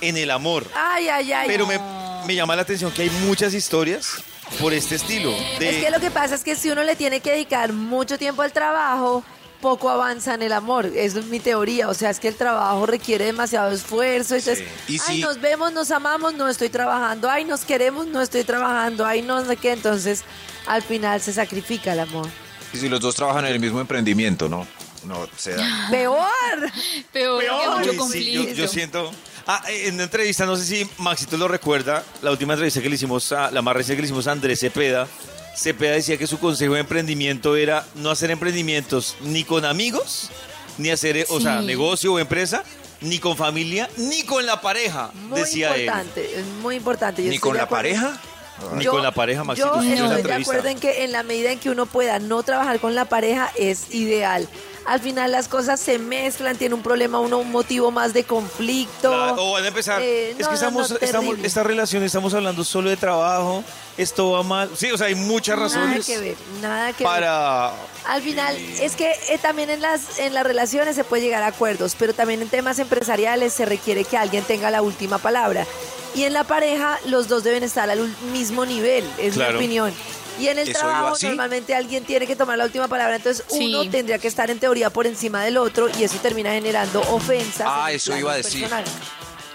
en 0.00 0.16
el 0.16 0.30
amor. 0.30 0.66
Ay, 0.74 1.08
ay, 1.08 1.32
ay. 1.32 1.46
Pero 1.46 1.66
me, 1.66 1.78
me 2.26 2.34
llama 2.34 2.56
la 2.56 2.62
atención 2.62 2.90
que 2.90 3.02
hay 3.02 3.10
muchas 3.10 3.54
historias 3.54 4.24
por 4.60 4.72
este 4.72 4.96
estilo. 4.96 5.30
De, 5.58 5.78
Es 5.78 5.84
que 5.84 5.90
lo 5.90 6.00
que 6.00 6.10
pasa 6.10 6.34
es 6.34 6.42
que 6.42 6.56
si 6.56 6.70
uno 6.70 6.82
le 6.82 6.96
tiene 6.96 7.20
que 7.20 7.32
dedicar 7.32 7.72
mucho 7.72 8.18
tiempo 8.18 8.42
al 8.42 8.52
trabajo, 8.52 9.24
poco 9.60 9.88
avanza 9.88 10.34
en 10.34 10.42
el 10.42 10.52
amor. 10.52 10.86
Eso 10.94 11.20
es 11.20 11.26
mi 11.26 11.40
teoría. 11.40 11.88
O 11.88 11.94
sea, 11.94 12.10
es 12.10 12.20
que 12.20 12.28
el 12.28 12.36
trabajo 12.36 12.84
requiere 12.84 13.24
demasiado 13.24 13.70
esfuerzo. 13.70 14.34
Entonces, 14.34 14.64
Y 14.88 14.98
ay, 15.08 15.20
nos 15.22 15.40
vemos, 15.40 15.72
nos 15.72 15.90
amamos, 15.90 16.34
no 16.34 16.48
estoy 16.48 16.68
trabajando. 16.68 17.30
Ay, 17.30 17.44
nos 17.44 17.64
queremos, 17.64 18.06
no 18.06 18.20
estoy 18.20 18.44
trabajando. 18.44 19.06
Ay, 19.06 19.22
no 19.22 19.44
sé 19.44 19.56
qué. 19.56 19.72
Entonces, 19.72 20.22
al 20.66 20.82
final 20.82 21.20
se 21.20 21.32
sacrifica 21.32 21.94
el 21.94 22.00
amor. 22.00 22.28
Y 22.74 22.76
si 22.76 22.88
los 22.88 23.00
dos 23.00 23.14
trabajan 23.14 23.46
en 23.46 23.52
el 23.52 23.60
mismo 23.60 23.80
emprendimiento, 23.80 24.48
¿no? 24.48 24.66
No 25.06 25.28
se 25.36 25.54
da. 25.54 25.88
¡Peor! 25.90 26.26
Peor, 27.12 27.42
mucho 27.86 28.08
sí, 28.08 28.54
yo 28.54 28.68
siento. 28.68 29.12
Ah, 29.46 29.62
en 29.68 29.94
una 29.94 30.04
entrevista, 30.04 30.46
no 30.46 30.56
sé 30.56 30.64
si 30.64 30.90
Maxito 30.98 31.36
lo 31.36 31.48
recuerda, 31.48 32.02
la 32.22 32.30
última 32.30 32.54
entrevista 32.54 32.80
que 32.80 32.88
le 32.88 32.94
hicimos 32.94 33.30
a, 33.32 33.50
la 33.50 33.60
más 33.60 33.74
reciente 33.76 33.96
que 33.96 34.02
le 34.02 34.06
hicimos 34.06 34.26
a 34.26 34.32
Andrés 34.32 34.60
Cepeda. 34.60 35.06
Cepeda 35.54 35.92
decía 35.92 36.16
que 36.16 36.26
su 36.26 36.38
consejo 36.38 36.74
de 36.74 36.80
emprendimiento 36.80 37.54
era 37.54 37.84
no 37.96 38.10
hacer 38.10 38.30
emprendimientos 38.30 39.16
ni 39.20 39.44
con 39.44 39.64
amigos, 39.66 40.30
ni 40.78 40.90
hacer, 40.90 41.16
eh, 41.18 41.26
o 41.28 41.40
sea, 41.40 41.60
negocio 41.60 42.14
o 42.14 42.18
empresa, 42.18 42.64
ni 43.02 43.18
con 43.18 43.36
familia, 43.36 43.88
ni 43.98 44.22
con 44.22 44.46
la 44.46 44.62
pareja, 44.62 45.10
Muy 45.28 45.40
decía 45.40 45.76
importante, 45.76 46.38
es 46.40 46.46
muy 46.62 46.76
importante. 46.76 47.22
Yo 47.22 47.30
¿Ni 47.30 47.38
con 47.38 47.52
de 47.52 47.58
la 47.58 47.68
pareja? 47.68 48.08
él. 48.72 48.78
Ni 48.78 48.84
Yo- 48.84 48.92
con 48.92 49.02
la 49.02 49.12
pareja, 49.12 49.44
Maxito. 49.44 49.74
Yo 49.74 49.82
estoy 49.82 50.08
de 50.08 50.14
entrevista. 50.16 50.36
acuerdo 50.36 50.68
en 50.68 50.78
que 50.80 51.04
en 51.04 51.12
la 51.12 51.22
medida 51.22 51.50
en 51.52 51.58
que 51.58 51.70
uno 51.70 51.86
pueda 51.86 52.18
no 52.20 52.42
trabajar 52.44 52.80
con 52.80 52.94
la 52.94 53.04
pareja 53.04 53.52
es 53.58 53.92
ideal. 53.92 54.48
Al 54.86 55.00
final 55.00 55.32
las 55.32 55.48
cosas 55.48 55.80
se 55.80 55.98
mezclan, 55.98 56.56
tiene 56.56 56.74
un 56.74 56.82
problema, 56.82 57.18
uno 57.18 57.38
un 57.38 57.50
motivo 57.50 57.90
más 57.90 58.12
de 58.12 58.24
conflicto. 58.24 59.10
Claro, 59.10 59.36
o 59.38 59.52
van 59.52 59.64
a 59.64 59.68
empezar. 59.68 60.02
Eh, 60.02 60.32
es 60.32 60.38
no, 60.40 60.48
que 60.48 60.54
estamos, 60.54 60.90
no, 60.90 60.96
estamos, 61.00 61.36
esta 61.42 61.62
relación 61.62 62.02
estamos 62.02 62.34
hablando 62.34 62.64
solo 62.64 62.90
de 62.90 62.96
trabajo, 62.98 63.64
esto 63.96 64.32
va 64.32 64.42
mal. 64.42 64.70
Sí, 64.76 64.90
o 64.92 64.98
sea, 64.98 65.06
hay 65.06 65.14
muchas 65.14 65.56
Nada 65.56 65.68
razones 65.68 66.06
que 66.06 66.18
ver, 66.18 66.36
nada 66.60 66.92
que 66.92 67.02
ver. 67.02 67.12
para 67.12 67.68
Al 68.06 68.20
final, 68.22 68.56
es 68.80 68.94
que 68.94 69.10
eh, 69.30 69.38
también 69.40 69.70
en 69.70 69.80
las, 69.80 70.18
en 70.18 70.34
las 70.34 70.44
relaciones 70.44 70.96
se 70.96 71.04
puede 71.04 71.22
llegar 71.22 71.42
a 71.42 71.46
acuerdos, 71.46 71.96
pero 71.98 72.12
también 72.12 72.42
en 72.42 72.48
temas 72.48 72.78
empresariales 72.78 73.54
se 73.54 73.64
requiere 73.64 74.04
que 74.04 74.18
alguien 74.18 74.44
tenga 74.44 74.70
la 74.70 74.82
última 74.82 75.16
palabra. 75.16 75.66
Y 76.14 76.24
en 76.24 76.32
la 76.34 76.44
pareja, 76.44 76.98
los 77.06 77.26
dos 77.26 77.42
deben 77.42 77.62
estar 77.64 77.88
al 77.90 78.14
mismo 78.32 78.64
nivel, 78.66 79.04
es 79.18 79.34
Claro. 79.34 79.52
mi 79.52 79.58
opinión. 79.64 79.92
Y 80.40 80.48
en 80.48 80.58
el 80.58 80.68
¿Eso 80.68 80.80
trabajo, 80.80 81.16
normalmente 81.22 81.74
alguien 81.74 82.04
tiene 82.04 82.26
que 82.26 82.34
tomar 82.36 82.58
la 82.58 82.64
última 82.64 82.88
palabra, 82.88 83.16
entonces 83.16 83.44
Sí. 83.48 83.66
uno 83.74 83.88
tendría 83.90 84.18
que 84.18 84.26
estar 84.28 84.50
en 84.50 84.58
teoría 84.58 84.90
por 84.90 85.06
encima 85.06 85.42
del 85.44 85.56
otro 85.58 85.88
y 85.98 86.02
eso 86.04 86.16
termina 86.18 86.50
generando 86.52 87.00
ofensas. 87.12 87.66
Ah, 87.68 87.92
eso 87.92 88.16
iba 88.16 88.32
a 88.32 88.36
decir. 88.36 88.62
personal. 88.62 88.84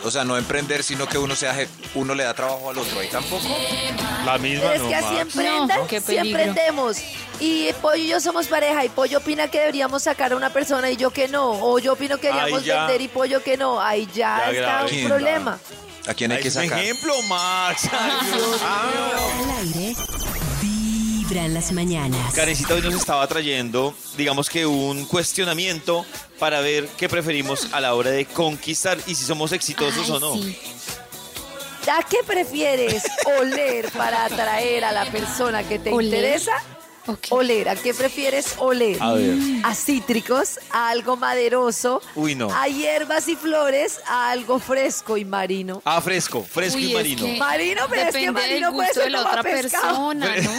O 0.01 0.09
sea, 0.09 0.23
no 0.23 0.37
emprender, 0.37 0.81
sino 0.81 1.07
que 1.07 1.17
uno 1.17 1.35
sea 1.35 1.53
uno 1.95 2.15
le 2.15 2.23
da 2.23 2.33
trabajo 2.33 2.69
al 2.69 2.77
otro. 2.77 3.01
Ahí 3.01 3.09
tampoco. 3.09 3.43
la 4.25 4.37
misma. 4.37 4.73
Es 4.75 4.81
no, 4.81 4.87
que 4.87 4.95
así 4.95 5.17
emprendan, 5.17 5.79
No, 5.81 5.87
si 6.01 6.17
emprendemos. 6.17 6.97
Y 7.41 7.73
Pollo 7.81 7.95
y 8.01 8.07
yo 8.07 8.21
somos 8.21 8.47
pareja 8.47 8.85
y 8.85 8.89
Pollo 8.89 9.17
opina 9.17 9.49
que 9.49 9.59
deberíamos 9.59 10.03
sacar 10.03 10.31
a 10.31 10.37
una 10.37 10.49
persona 10.51 10.89
y 10.89 10.95
yo 10.95 11.11
que 11.11 11.27
no. 11.27 11.51
O 11.51 11.79
yo 11.79 11.93
opino 11.93 12.17
que 12.17 12.27
deberíamos 12.27 12.63
vender 12.65 13.01
y 13.01 13.07
Pollo 13.09 13.43
que 13.43 13.57
no. 13.57 13.81
Ahí 13.81 14.07
ya, 14.13 14.37
Ya 14.45 14.51
está 14.51 14.61
grave. 14.83 15.01
un 15.01 15.07
problema. 15.09 15.59
¿A 16.07 16.13
quién 16.13 16.31
hay 16.31 16.37
Ay, 16.37 16.43
que 16.43 16.51
sacar? 16.51 16.79
ejemplo, 16.79 17.21
Max. 17.23 17.89
Al 18.63 19.49
aire, 19.59 19.95
vibra 21.29 21.45
en 21.45 21.53
las 21.53 21.71
mañanas. 21.71 22.33
Karencita 22.33 22.73
hoy 22.73 22.81
nos 22.81 22.95
estaba 22.95 23.27
trayendo, 23.27 23.93
digamos 24.17 24.49
que 24.49 24.65
un 24.65 25.05
cuestionamiento 25.05 26.05
para 26.39 26.59
ver 26.61 26.87
qué 26.97 27.07
preferimos 27.07 27.67
a 27.71 27.79
la 27.79 27.93
hora 27.93 28.09
de 28.11 28.25
conquistar 28.25 28.97
y 29.05 29.15
si 29.15 29.25
somos 29.25 29.51
exitosos 29.51 30.09
Ay, 30.09 30.15
o 30.15 30.19
no. 30.19 30.33
sí. 30.35 30.57
¿A 31.91 32.03
qué 32.07 32.17
prefieres 32.25 33.03
oler 33.39 33.89
para 33.91 34.25
atraer 34.25 34.83
a 34.85 34.91
la 34.91 35.05
persona 35.05 35.63
que 35.67 35.79
te 35.79 35.91
¿Oler? 35.91 36.05
interesa? 36.19 36.51
Ok. 37.09 37.27
Oler, 37.31 37.69
¿a 37.69 37.75
qué 37.75 37.93
prefieres 37.93 38.55
oler? 38.59 38.97
A 39.01 39.13
ver. 39.13 39.35
A 39.63 39.73
cítricos, 39.75 40.59
a 40.71 40.89
algo 40.89 41.17
maderoso, 41.17 42.01
Uy, 42.15 42.35
no. 42.35 42.53
a 42.53 42.67
hierbas 42.67 43.27
y 43.27 43.35
flores, 43.35 43.99
a 44.07 44.29
algo 44.31 44.59
fresco 44.59 45.17
y 45.17 45.25
marino. 45.25 45.81
Ah, 45.85 46.01
fresco, 46.01 46.43
fresco 46.43 46.77
Uy, 46.77 46.83
y 46.85 46.89
es 46.89 46.93
marino. 46.95 47.25
que 47.25 47.37
Marino, 47.37 47.81
pero 47.89 48.01
es 48.01 48.07
que 48.15 48.19
Depende 48.19 48.31
marino 48.41 48.67
del 48.67 48.75
puede 48.75 48.87
gusto 48.87 49.01
ser 49.01 49.03
de 49.05 49.09
la 49.09 49.21
otra 49.27 49.43
pescado. 49.43 50.09
persona, 50.09 50.35
¿no? 50.37 50.51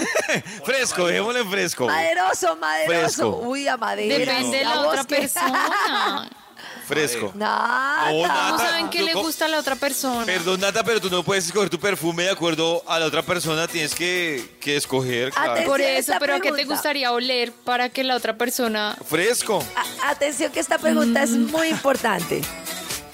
fresco, 0.64 1.06
dejémosle 1.06 1.40
en 1.40 1.50
fresco. 1.50 1.86
Maderoso, 1.86 2.56
maderoso. 2.56 3.00
Fresco. 3.06 3.40
Uy, 3.44 3.68
a 3.68 3.76
madera. 3.76 4.18
Depende 4.18 4.58
de 4.58 4.64
la 4.64 4.80
otra 4.80 5.04
persona. 5.04 6.28
Fresco. 6.86 7.32
Nada. 7.36 8.10
No, 8.12 8.26
nada. 8.26 8.50
¿Cómo 8.50 8.58
saben 8.58 8.90
qué 8.90 9.02
le 9.02 9.12
co- 9.12 9.22
gusta 9.22 9.44
a 9.44 9.48
la 9.48 9.58
otra 9.60 9.76
persona? 9.76 10.24
Perdón, 10.26 10.60
Nata, 10.60 10.82
pero 10.82 11.00
tú 11.00 11.08
no 11.08 11.22
puedes 11.22 11.46
escoger 11.46 11.70
tu 11.70 11.78
perfume 11.78 12.24
de 12.24 12.30
acuerdo 12.30 12.82
a 12.86 12.98
la 12.98 13.06
otra 13.06 13.22
persona. 13.22 13.68
Tienes 13.68 13.94
que, 13.94 14.56
que 14.60 14.76
escoger, 14.76 15.30
claro. 15.30 15.64
Por 15.64 15.80
eso, 15.80 16.12
pero 16.18 16.34
¿a 16.34 16.40
qué 16.40 16.48
te 16.48 16.54
pregunta. 16.54 16.74
gustaría 16.74 17.12
oler 17.12 17.52
para 17.52 17.88
que 17.90 18.02
la 18.02 18.16
otra 18.16 18.36
persona... 18.36 18.96
Fresco. 19.08 19.64
A- 20.02 20.10
atención 20.10 20.50
que 20.50 20.58
esta 20.60 20.78
pregunta 20.78 21.22
es 21.22 21.30
muy 21.30 21.68
importante. 21.68 22.40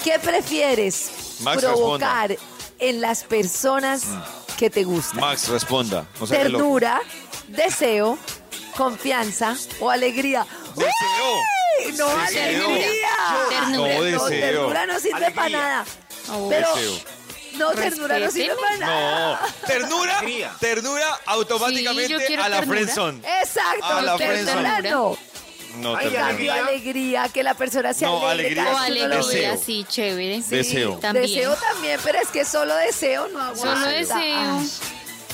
¿Qué 0.03 0.19
prefieres 0.21 1.11
Max, 1.41 1.61
provocar 1.63 2.35
en 2.79 3.01
las 3.01 3.25
personas 3.25 4.05
que 4.57 4.71
te 4.71 4.85
gustan? 4.85 5.21
Max, 5.21 5.49
responda. 5.49 6.07
No 6.19 6.27
sea 6.27 6.45
loco. 6.45 6.59
Ternura, 6.65 7.01
deseo, 7.49 8.17
confianza 8.77 9.55
o 9.81 9.91
alegría. 9.91 10.47
Deseo. 10.77 10.93
No, 11.97 12.09
Deseo. 12.19 12.67
alegría. 12.69 13.09
Ternura. 13.49 13.69
No, 13.71 13.87
No, 13.87 14.03
deseo. 14.03 14.29
ternura 14.29 14.87
no 14.87 15.01
sirve 15.01 15.31
para 15.31 15.49
nada. 15.49 15.85
Oh, 16.33 16.49
Pero 16.49 16.75
Deseo. 16.75 16.99
no, 17.55 17.71
ternura 17.73 18.19
no 18.19 18.31
sirve 18.31 18.55
para 18.57 18.77
No, 18.77 18.87
nada. 18.87 19.41
ternura, 19.67 20.23
ternura 20.61 21.21
automáticamente 21.27 22.27
Sí, 22.27 22.35
a 22.35 22.49
la 22.49 22.63
friendzone. 22.63 23.19
Exacto, 23.43 23.85
A 23.85 24.03
la 24.03 24.17
ternura 24.17 24.53
friendzone. 24.53 24.91
no. 24.91 25.19
No, 25.79 25.99
ternura. 25.99 26.21
cambio, 26.29 26.53
alegría, 26.55 27.29
que 27.29 27.43
la 27.43 27.53
persona 27.53 27.93
se 27.93 28.07
No, 28.07 28.27
alegre. 28.27 28.59
alegría 28.61 28.73
O 28.75 28.79
alegría, 29.11 29.57
sí, 29.59 29.85
chévere. 29.87 30.41
Sí, 30.43 30.57
Deseo. 30.57 30.95
También. 30.99 31.27
Deseo 31.27 31.55
también, 31.55 32.01
pero 32.03 32.19
es 32.19 32.29
que 32.29 32.45
solo 32.47 32.75
deseo 32.77 33.29
no 33.29 33.41
aguanta. 33.43 33.75
Solo 33.83 33.87
deseo. 33.89 34.17
Ay, 34.17 34.71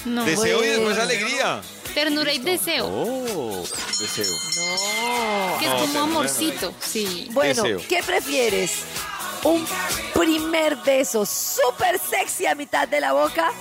No. 0.04 0.24
Deseo 0.24 0.64
y 0.64 0.66
después 0.66 0.98
alegría. 0.98 1.60
Ternura 1.94 2.32
y 2.32 2.38
deseo. 2.38 2.86
Oh, 2.86 3.62
deseo. 4.00 4.24
no. 4.56 5.58
Que 5.58 5.64
es 5.66 5.70
No, 5.70 5.78
como 5.80 5.92
no. 5.94 6.02
amorcito. 6.04 6.72
Sí. 6.80 7.28
Bueno, 7.32 7.62
Deseo. 7.62 7.80
¿qué 7.88 8.02
prefieres? 8.02 8.72
¿Un 9.44 9.66
primer 10.14 10.76
beso 10.76 11.26
súper 11.26 11.98
sexy 11.98 12.46
a 12.46 12.54
mitad 12.54 12.86
de 12.88 13.00
la 13.00 13.12
boca? 13.12 13.52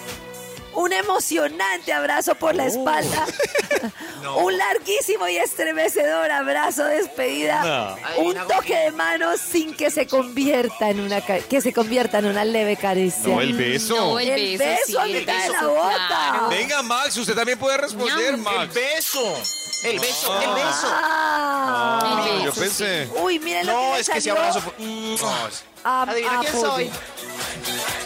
¿Un 0.73 0.93
emocionante 0.93 1.91
abrazo 1.91 2.35
por 2.35 2.53
Oh. 2.53 2.57
la 2.57 2.65
espalda? 2.67 3.25
¿Un 4.37 4.57
larguísimo 4.57 5.27
y 5.27 5.37
estremecedor 5.37 6.31
abrazo 6.31 6.83
de 6.85 6.97
despedida? 6.97 7.95
¿Un 8.17 8.35
toque 8.47 8.75
de 8.75 8.91
manos 8.91 9.39
sin 9.39 9.73
que 9.75 9.89
se 9.91 10.07
convierta 10.07 10.89
en 10.89 10.99
una 10.99 11.21
que 11.21 11.61
se 11.61 11.73
convierta 11.73 12.19
en 12.19 12.25
una 12.25 12.45
leve 12.45 12.77
caricia? 12.77 13.27
No, 13.33 13.41
el 13.41 13.53
beso. 13.53 13.95
No, 13.95 14.19
el, 14.19 14.29
El 14.29 14.57
beso, 14.57 14.69
beso 14.71 14.85
sí, 14.87 14.97
a 14.97 15.03
el 15.05 15.13
mitad 15.19 15.33
de 15.33 15.49
beso, 15.49 15.53
la 15.53 15.67
boca. 15.67 16.07
claro. 16.07 16.49
Venga, 16.49 16.81
Max, 16.83 17.17
usted 17.17 17.35
también 17.35 17.57
puede 17.59 17.77
responder. 17.77 18.37
Max. 18.37 18.73
beso. 18.73 19.41
El 19.83 19.99
beso, 19.99 20.39
el 20.41 20.49
beso. 20.53 20.87
Ah. 20.91 21.99
Ah, 22.03 22.29
El 22.37 22.43
yo 22.43 22.53
pensé. 22.53 23.09
Uy, 23.15 23.39
miren 23.39 23.65
lo 23.65 23.73
No, 23.73 23.93
que 23.95 24.01
es 24.01 24.09
me 24.09 24.21
que 24.21 24.29
abrazo 24.31 24.61
fue... 24.61 24.73
No, 24.85 25.47
es- 25.47 25.63
Adivina 25.83 26.39
quién 26.41 26.53
soy. 26.53 26.91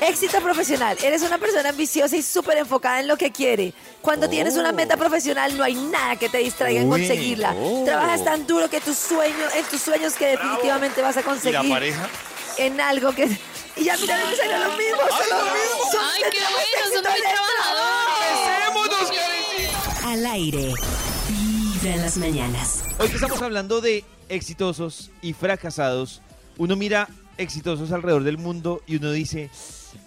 Éxito 0.01 0.39
profesional. 0.41 0.97
Eres 1.03 1.21
una 1.23 1.37
persona 1.37 1.69
ambiciosa 1.69 2.15
y 2.15 2.21
súper 2.21 2.57
enfocada 2.57 2.99
en 2.99 3.07
lo 3.07 3.17
que 3.17 3.31
quiere. 3.31 3.73
Cuando 4.01 4.29
tienes 4.29 4.55
una 4.55 4.71
meta 4.71 4.97
profesional, 4.97 5.57
no 5.57 5.63
hay 5.63 5.73
nada 5.75 6.15
que 6.17 6.29
te 6.29 6.37
distraiga 6.39 6.81
en 6.81 6.91
Uy, 6.91 6.99
conseguirla. 7.01 7.53
oh. 7.57 7.83
Trabajas 7.85 8.23
tan 8.23 8.45
duro 8.45 8.69
que 8.69 8.81
tus 8.81 8.97
sueños, 8.97 9.53
en 9.55 9.65
tus 9.65 9.81
sueños 9.81 10.13
que 10.13 10.27
definitivamente 10.27 11.01
vas 11.01 11.17
a 11.17 11.21
¿Y 11.21 11.23
la 11.23 11.29
conseguir 11.29 11.69
pareja? 11.69 12.09
en 12.57 12.79
algo 12.81 13.13
que. 13.13 13.25
Y 13.77 13.83
ya 13.83 13.97
mira, 13.97 14.15
me 14.17 14.35
salió 14.37 14.57
lo 14.57 14.69
mismo. 14.77 15.01
son 15.09 15.29
lo 15.29 15.43
mismo. 15.53 15.91
Son- 15.91 16.01
Ay, 16.15 16.23
qué 16.31 16.37
bueno, 16.39 16.93
son 16.93 17.03
muy 17.03 17.19
en 17.19 17.23
trabajadores. 18.85 20.05
Al 20.05 20.25
aire. 20.27 20.73
Vibra 21.27 21.95
en 21.95 22.01
las 22.01 22.15
mañanas. 22.17 22.83
Hoy 22.99 23.09
que 23.09 23.15
estamos 23.15 23.41
hablando 23.41 23.81
de 23.81 24.05
exitosos 24.29 25.11
y 25.21 25.33
fracasados, 25.33 26.21
uno 26.57 26.77
mira 26.77 27.09
exitosos 27.37 27.91
alrededor 27.91 28.23
del 28.23 28.37
mundo 28.37 28.81
y 28.87 28.97
uno 28.97 29.11
dice, 29.11 29.49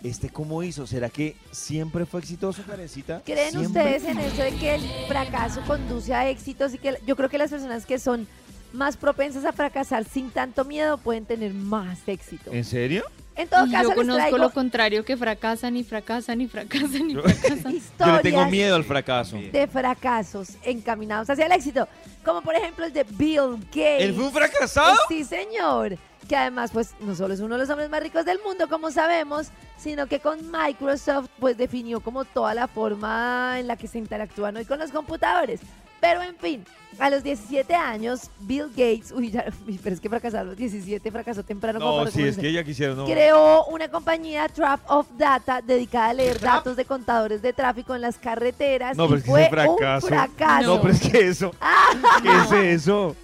¿este 0.02 0.30
cómo 0.30 0.62
hizo? 0.62 0.86
¿Será 0.86 1.08
que 1.10 1.36
siempre 1.50 2.06
fue 2.06 2.20
exitoso, 2.20 2.62
Karencita? 2.66 3.22
¿Creen 3.24 3.50
¿Siempre? 3.50 3.82
ustedes 3.96 4.04
en 4.04 4.18
eso 4.18 4.42
de 4.42 4.54
que 4.56 4.74
el 4.76 4.82
fracaso 5.08 5.60
conduce 5.66 6.14
a 6.14 6.28
éxitos 6.28 6.74
y 6.74 6.78
que 6.78 6.98
yo 7.06 7.16
creo 7.16 7.28
que 7.28 7.38
las 7.38 7.50
personas 7.50 7.86
que 7.86 7.98
son 7.98 8.26
más 8.72 8.96
propensas 8.96 9.44
a 9.44 9.52
fracasar 9.52 10.04
sin 10.04 10.30
tanto 10.30 10.64
miedo 10.64 10.98
pueden 10.98 11.24
tener 11.24 11.54
más 11.54 11.98
éxito? 12.06 12.52
¿En 12.52 12.64
serio? 12.64 13.04
En 13.34 13.46
todo 13.48 13.66
Y 13.66 13.70
caso, 13.70 13.90
Yo 13.90 13.94
conozco 13.94 14.16
traigo 14.18 14.38
lo 14.38 14.50
contrario, 14.50 15.04
que 15.04 15.16
fracasan 15.16 15.76
y 15.76 15.84
fracasan 15.84 16.40
y 16.40 16.48
fracasan 16.48 17.08
y 17.08 17.14
fracasan. 17.22 17.80
Yo 18.00 18.12
le 18.16 18.22
tengo 18.22 18.44
miedo 18.46 18.74
al 18.74 18.82
fracaso. 18.84 19.36
de 19.36 19.68
fracasos 19.68 20.50
encaminados 20.64 21.30
hacia 21.30 21.46
el 21.46 21.52
éxito, 21.52 21.86
como 22.24 22.42
por 22.42 22.56
ejemplo 22.56 22.84
el 22.84 22.92
de 22.92 23.04
Bill 23.04 23.56
Gates. 23.70 24.02
¿Él 24.02 24.14
fue 24.14 24.24
un 24.24 24.32
fracasado? 24.32 24.96
Sí, 25.08 25.22
señor. 25.24 25.96
Que 26.28 26.36
además, 26.36 26.70
pues, 26.72 26.94
no 27.00 27.14
solo 27.14 27.32
es 27.32 27.40
uno 27.40 27.54
de 27.54 27.62
los 27.62 27.70
hombres 27.70 27.88
más 27.88 28.02
ricos 28.02 28.26
del 28.26 28.38
mundo, 28.44 28.68
como 28.68 28.90
sabemos, 28.90 29.48
sino 29.78 30.06
que 30.06 30.20
con 30.20 30.38
Microsoft, 30.50 31.30
pues, 31.38 31.56
definió 31.56 32.00
como 32.00 32.26
toda 32.26 32.52
la 32.52 32.68
forma 32.68 33.58
en 33.58 33.66
la 33.66 33.76
que 33.76 33.88
se 33.88 33.98
interactúan 33.98 34.56
hoy 34.56 34.66
con 34.66 34.78
los 34.78 34.90
computadores. 34.90 35.60
Pero, 36.00 36.22
en 36.22 36.36
fin, 36.36 36.64
a 36.98 37.10
los 37.10 37.22
17 37.22 37.74
años, 37.74 38.30
Bill 38.40 38.68
Gates, 38.70 39.12
uy, 39.12 39.30
ya, 39.30 39.44
pero 39.82 39.94
es 39.94 40.00
que 40.00 40.08
fracasó 40.08 40.38
a 40.38 40.44
los 40.44 40.56
17, 40.56 41.10
fracasó 41.10 41.42
temprano. 41.42 41.78
como 41.80 42.04
No, 42.04 42.10
sí, 42.10 42.22
es 42.22 42.36
que 42.38 42.48
ella 42.48 42.64
quisiera, 42.64 42.94
no. 42.94 43.04
Creó 43.04 43.64
una 43.66 43.88
compañía 43.88 44.48
Trap 44.48 44.80
of 44.90 45.06
Data 45.16 45.60
dedicada 45.60 46.10
a 46.10 46.14
leer 46.14 46.40
datos 46.40 46.76
de 46.76 46.84
contadores 46.84 47.42
de 47.42 47.52
tráfico 47.52 47.94
en 47.94 48.00
las 48.00 48.16
carreteras 48.18 48.96
No, 48.96 49.04
y 49.04 49.08
pero 49.08 49.18
es 49.18 49.24
que 49.24 49.30
fue 49.30 49.40
ese 49.42 49.50
fracaso. 49.50 50.06
un 50.06 50.12
fracaso. 50.12 50.66
No, 50.76 50.80
pero 50.82 50.94
es 50.94 51.00
que 51.00 51.28
eso. 51.28 51.50
¿Qué 52.22 52.28
es 52.30 52.82
eso? 52.82 53.16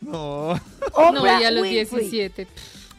No. 0.00 0.54
No, 0.54 0.60
Oprah 1.20 1.40
y 1.40 1.44
a 1.44 1.50
los 1.50 1.62
Winfrey. 1.62 2.08
17. 2.10 2.46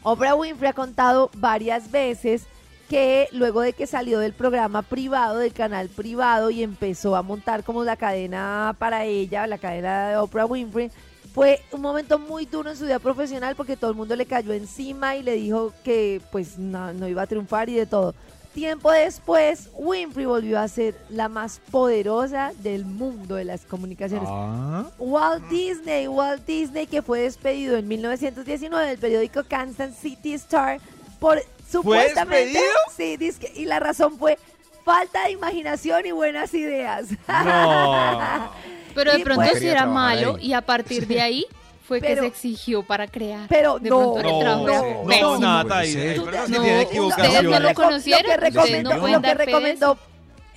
Oprah 0.02 0.34
Winfrey 0.34 0.70
ha 0.70 0.72
contado 0.72 1.30
varias 1.36 1.90
veces 1.90 2.46
que 2.88 3.28
luego 3.32 3.60
de 3.60 3.72
que 3.72 3.86
salió 3.86 4.18
del 4.18 4.32
programa 4.32 4.82
privado, 4.82 5.38
del 5.38 5.52
canal 5.52 5.88
privado 5.88 6.50
y 6.50 6.62
empezó 6.62 7.16
a 7.16 7.22
montar 7.22 7.64
como 7.64 7.84
la 7.84 7.96
cadena 7.96 8.74
para 8.78 9.04
ella, 9.04 9.46
la 9.46 9.58
cadena 9.58 10.10
de 10.10 10.16
Oprah 10.16 10.46
Winfrey, 10.46 10.90
fue 11.34 11.60
un 11.72 11.82
momento 11.82 12.18
muy 12.18 12.46
duro 12.46 12.70
en 12.70 12.76
su 12.76 12.84
vida 12.84 12.98
profesional 12.98 13.56
porque 13.56 13.76
todo 13.76 13.90
el 13.90 13.96
mundo 13.96 14.16
le 14.16 14.24
cayó 14.24 14.52
encima 14.52 15.16
y 15.16 15.22
le 15.22 15.32
dijo 15.32 15.72
que 15.84 16.22
pues 16.32 16.58
no, 16.58 16.92
no 16.94 17.08
iba 17.08 17.22
a 17.22 17.26
triunfar 17.26 17.68
y 17.68 17.74
de 17.74 17.86
todo. 17.86 18.14
Tiempo 18.54 18.90
después, 18.90 19.68
Winfrey 19.74 20.24
volvió 20.24 20.58
a 20.58 20.66
ser 20.66 20.94
la 21.10 21.28
más 21.28 21.60
poderosa 21.70 22.54
del 22.62 22.86
mundo 22.86 23.34
de 23.34 23.44
las 23.44 23.66
comunicaciones. 23.66 24.26
Ah. 24.32 24.86
Walt 24.98 25.46
Disney, 25.50 26.08
Walt 26.08 26.46
Disney 26.46 26.86
que 26.86 27.02
fue 27.02 27.20
despedido 27.20 27.76
en 27.76 27.86
1919 27.86 28.88
del 28.88 28.98
periódico 28.98 29.44
Kansas 29.46 29.94
City 29.96 30.32
Star 30.32 30.80
por 31.20 31.42
supuestamente 31.70 32.60
sí, 32.96 33.16
dizque- 33.16 33.52
y 33.54 33.64
la 33.64 33.78
razón 33.80 34.18
fue 34.18 34.38
falta 34.84 35.24
de 35.24 35.32
imaginación 35.32 36.06
y 36.06 36.12
buenas 36.12 36.54
ideas. 36.54 37.06
No. 37.28 38.50
Pero 38.94 39.12
de 39.12 39.18
Y 39.20 39.24
pronto 39.24 39.42
pues- 39.50 39.58
sí 39.60 39.68
era 39.68 39.86
malo 39.86 40.36
ahí. 40.36 40.46
y 40.46 40.52
a 40.54 40.62
partir 40.62 41.06
de 41.06 41.20
ahí 41.20 41.46
fue 41.86 42.00
que 42.00 42.16
se 42.16 42.26
exigió 42.26 42.82
para 42.82 43.06
crear. 43.06 43.46
Pero 43.48 43.78
de 43.78 43.90
no, 43.90 44.14
pronto 44.14 44.18
el 44.20 44.24
No, 44.24 44.58
no, 44.58 45.64
no, 45.64 45.76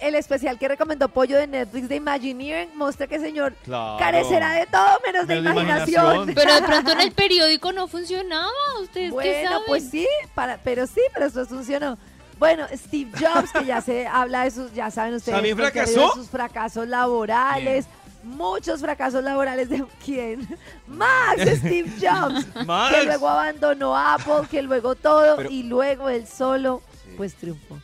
el 0.02 0.16
especial 0.16 0.58
que 0.58 0.68
recomendó 0.68 1.10
Pollo 1.10 1.38
de 1.38 1.48
Netflix 1.48 1.90
de 1.90 1.96
Imagineering 1.98 2.70
muestra 2.76 3.08
que 3.08 3.16
el 3.16 3.22
señor 3.22 3.54
Claro. 3.64 3.98
carecerá 4.00 4.54
de 4.54 4.66
todo 4.68 4.88
menos 5.06 5.28
de 5.28 5.36
Menos 5.42 5.56
de 5.56 5.62
imaginación. 5.62 6.06
imaginación. 6.06 6.36
Pero 6.36 6.54
de 6.56 6.62
pronto 6.62 6.92
en 6.92 7.02
el 7.02 7.12
periódico 7.14 7.72
no 7.74 7.88
funcionaba. 7.88 8.50
¿Ustedes 8.82 9.10
qué 9.10 9.14
Bueno, 9.14 9.50
saben? 9.50 9.64
pues 9.68 9.90
sí, 9.90 10.08
para, 10.36 10.58
pero 10.58 10.88
sí, 10.88 11.02
pero 11.14 11.26
eso 11.28 11.46
funcionó. 11.46 11.98
Bueno, 12.38 12.66
Steve 12.74 13.12
Jobs, 13.20 13.52
que 13.52 13.66
ya 13.66 13.82
se 13.82 14.08
habla 14.12 14.46
de 14.46 14.52
sus, 14.52 14.74
ya 14.74 14.90
saben 14.92 15.14
ustedes, 15.16 15.36
¿También 15.36 15.58
fracasó? 15.58 16.12
sus 16.14 16.30
fracasos 16.30 16.88
laborales, 16.88 17.86
muchos 18.24 18.80
fracasos 18.80 19.22
laborales 19.24 19.68
de 19.70 19.84
quién? 20.06 20.48
Max, 20.88 21.42
Steve 21.58 21.92
Jobs, 22.02 22.46
Max. 22.66 22.96
que 22.96 23.04
luego 23.06 23.28
abandonó 23.28 23.98
Apple, 23.98 24.48
que 24.50 24.62
luego 24.62 24.96
todo 24.96 25.36
Pero- 25.36 25.50
y 25.50 25.64
luego 25.64 26.08
él 26.08 26.26
solo, 26.28 26.82
pues 27.18 27.36
triunfó. 27.36 27.78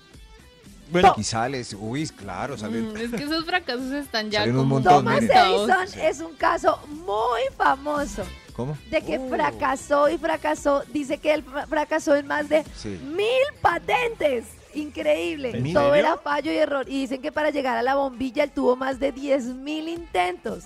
Bueno, 0.91 1.13
Y 1.17 1.24
sales, 1.24 1.76
uy, 1.80 2.08
claro, 2.10 2.58
salen. 2.58 2.93
Mm, 2.93 2.98
es 2.98 3.12
que 3.12 3.24
esos 3.24 3.45
fracasos 3.45 3.91
están 3.91 4.30
ya 4.30 4.39
Salen 4.41 4.56
un 4.56 4.62
como 4.63 4.76
montón, 4.76 5.06
Thomas. 5.06 5.24
Edison 5.24 6.00
es 6.02 6.19
un 6.21 6.34
caso 6.36 6.80
muy 7.06 7.41
famoso 7.58 8.24
¿Cómo? 8.56 8.78
de 8.91 9.02
que 9.02 9.19
fracasó 9.30 10.10
y 10.10 10.17
fracasó. 10.17 10.84
Dice 10.93 11.17
que 11.17 11.34
él 11.34 11.43
fra- 11.43 11.65
fracasó 11.67 12.15
en 12.15 12.28
más 12.28 12.48
de 12.50 12.63
Sí. 12.76 13.00
mil 13.04 13.28
patentes. 13.62 14.45
Increíble. 14.76 15.52
¿En 15.58 15.74
Todo 15.74 15.91
serio? 15.93 15.95
era 15.95 16.17
fallo 16.17 16.52
y 16.52 16.58
error. 16.58 16.86
Y 16.88 17.00
dicen 17.02 17.21
que 17.21 17.32
para 17.32 17.50
llegar 17.50 17.78
a 17.78 17.82
la 17.82 17.95
bombilla 17.95 18.43
él 18.43 18.52
tuvo 18.52 18.76
más 18.76 19.00
de 19.00 19.12
10 19.12 19.45
mil 19.45 19.88
intentos. 19.88 20.65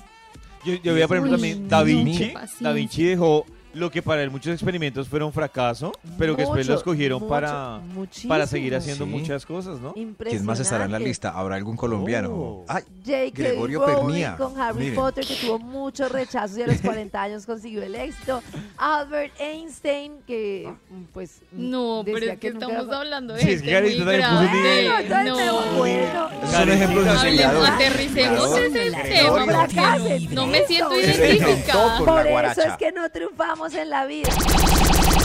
yo, 0.65 0.73
yo 0.73 0.93
veía, 0.93 1.07
por 1.07 1.17
ejemplo, 1.17 1.37
también 1.37 1.69
Da 1.69 1.83
Vinci. 1.83 2.33
Da 2.59 2.71
Vinci 2.73 3.03
dejó 3.05 3.45
lo 3.73 3.91
que 3.91 4.01
para 4.01 4.23
él 4.23 4.31
muchos 4.31 4.53
experimentos 4.53 5.07
fueron 5.07 5.31
fracaso, 5.31 5.91
pero 6.17 6.35
que 6.35 6.41
después 6.43 6.67
los 6.67 6.83
cogieron 6.83 7.19
mucho, 7.21 7.29
para, 7.29 7.81
para 8.27 8.47
seguir 8.47 8.75
haciendo 8.75 9.05
Sí. 9.05 9.11
muchas 9.11 9.45
cosas, 9.45 9.79
¿no? 9.79 9.93
¿Quién 9.93 10.15
más 10.45 10.59
estará 10.59 10.85
en 10.85 10.91
la 10.91 10.97
Impresionante. 10.97 11.07
lista? 11.07 11.29
¿Habrá 11.31 11.55
algún 11.55 11.77
colombiano? 11.77 12.29
Oh. 12.31 12.65
Ay, 12.67 12.83
J.K. 13.05 13.31
Gregorio 13.33 13.85
Rowling 13.85 13.95
Pernía. 14.05 14.35
con 14.37 14.59
Harry 14.59 14.79
Miren. 14.79 14.95
Potter, 14.95 15.25
que 15.25 15.35
tuvo 15.35 15.59
muchos 15.59 16.11
rechazos 16.11 16.57
y 16.57 16.63
a 16.63 16.67
los 16.67 16.81
40 16.81 17.21
años 17.21 17.45
consiguió 17.45 17.83
el 17.83 17.95
éxito. 17.95 18.41
Albert 18.77 19.33
Einstein, 19.39 20.13
que 20.25 20.71
pues. 21.13 21.41
No, 21.51 22.01
pero 22.05 22.17
es 22.31 22.39
que 22.39 22.51
nunca 22.51 22.67
estamos 22.67 22.95
hablando 22.95 23.33
de 23.35 23.41
Sí, 23.41 23.49
es 23.51 23.61
que 23.61 23.69
gente 23.69 23.89
muy 23.89 23.97
también 23.99 24.21
puso 24.21 24.39
un 24.39 24.45
grande. 24.45 24.57
nivel. 24.57 24.85
Entonces, 25.01 25.45
No. 25.45 25.77
bueno. 25.77 26.29
esos 26.43 26.51
son 26.55 26.71
ejemplos 26.71 27.05
de 27.05 27.11
inspiradores. 27.11 27.69
aterricemos 27.69 28.47
Claro. 28.49 28.55
ese 28.65 28.91
tema, 28.91 29.45
no, 29.45 30.35
no 30.35 30.47
me 30.47 30.65
siento 30.65 30.95
identificada. 30.97 31.97
Por 31.99 32.45
eso 32.45 32.61
es 32.63 32.77
que 32.77 32.91
no 32.91 33.09
triunfamos 33.09 33.58
en 33.67 33.89
la 33.89 34.05
vida. 34.05 34.29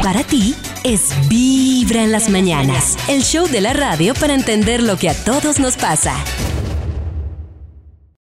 Para 0.03 0.25
ti 0.25 0.57
es 0.83 1.14
Vibra 1.29 2.03
en 2.03 2.11
las 2.11 2.29
mañanas. 2.29 2.97
El 3.09 3.23
show 3.23 3.47
de 3.47 3.61
la 3.61 3.73
radio 3.73 4.12
para 4.14 4.35
entender 4.35 4.83
lo 4.83 4.97
que 4.97 5.09
a 5.09 5.14
todos 5.25 5.61
nos 5.61 5.77
pasa. 5.77 6.16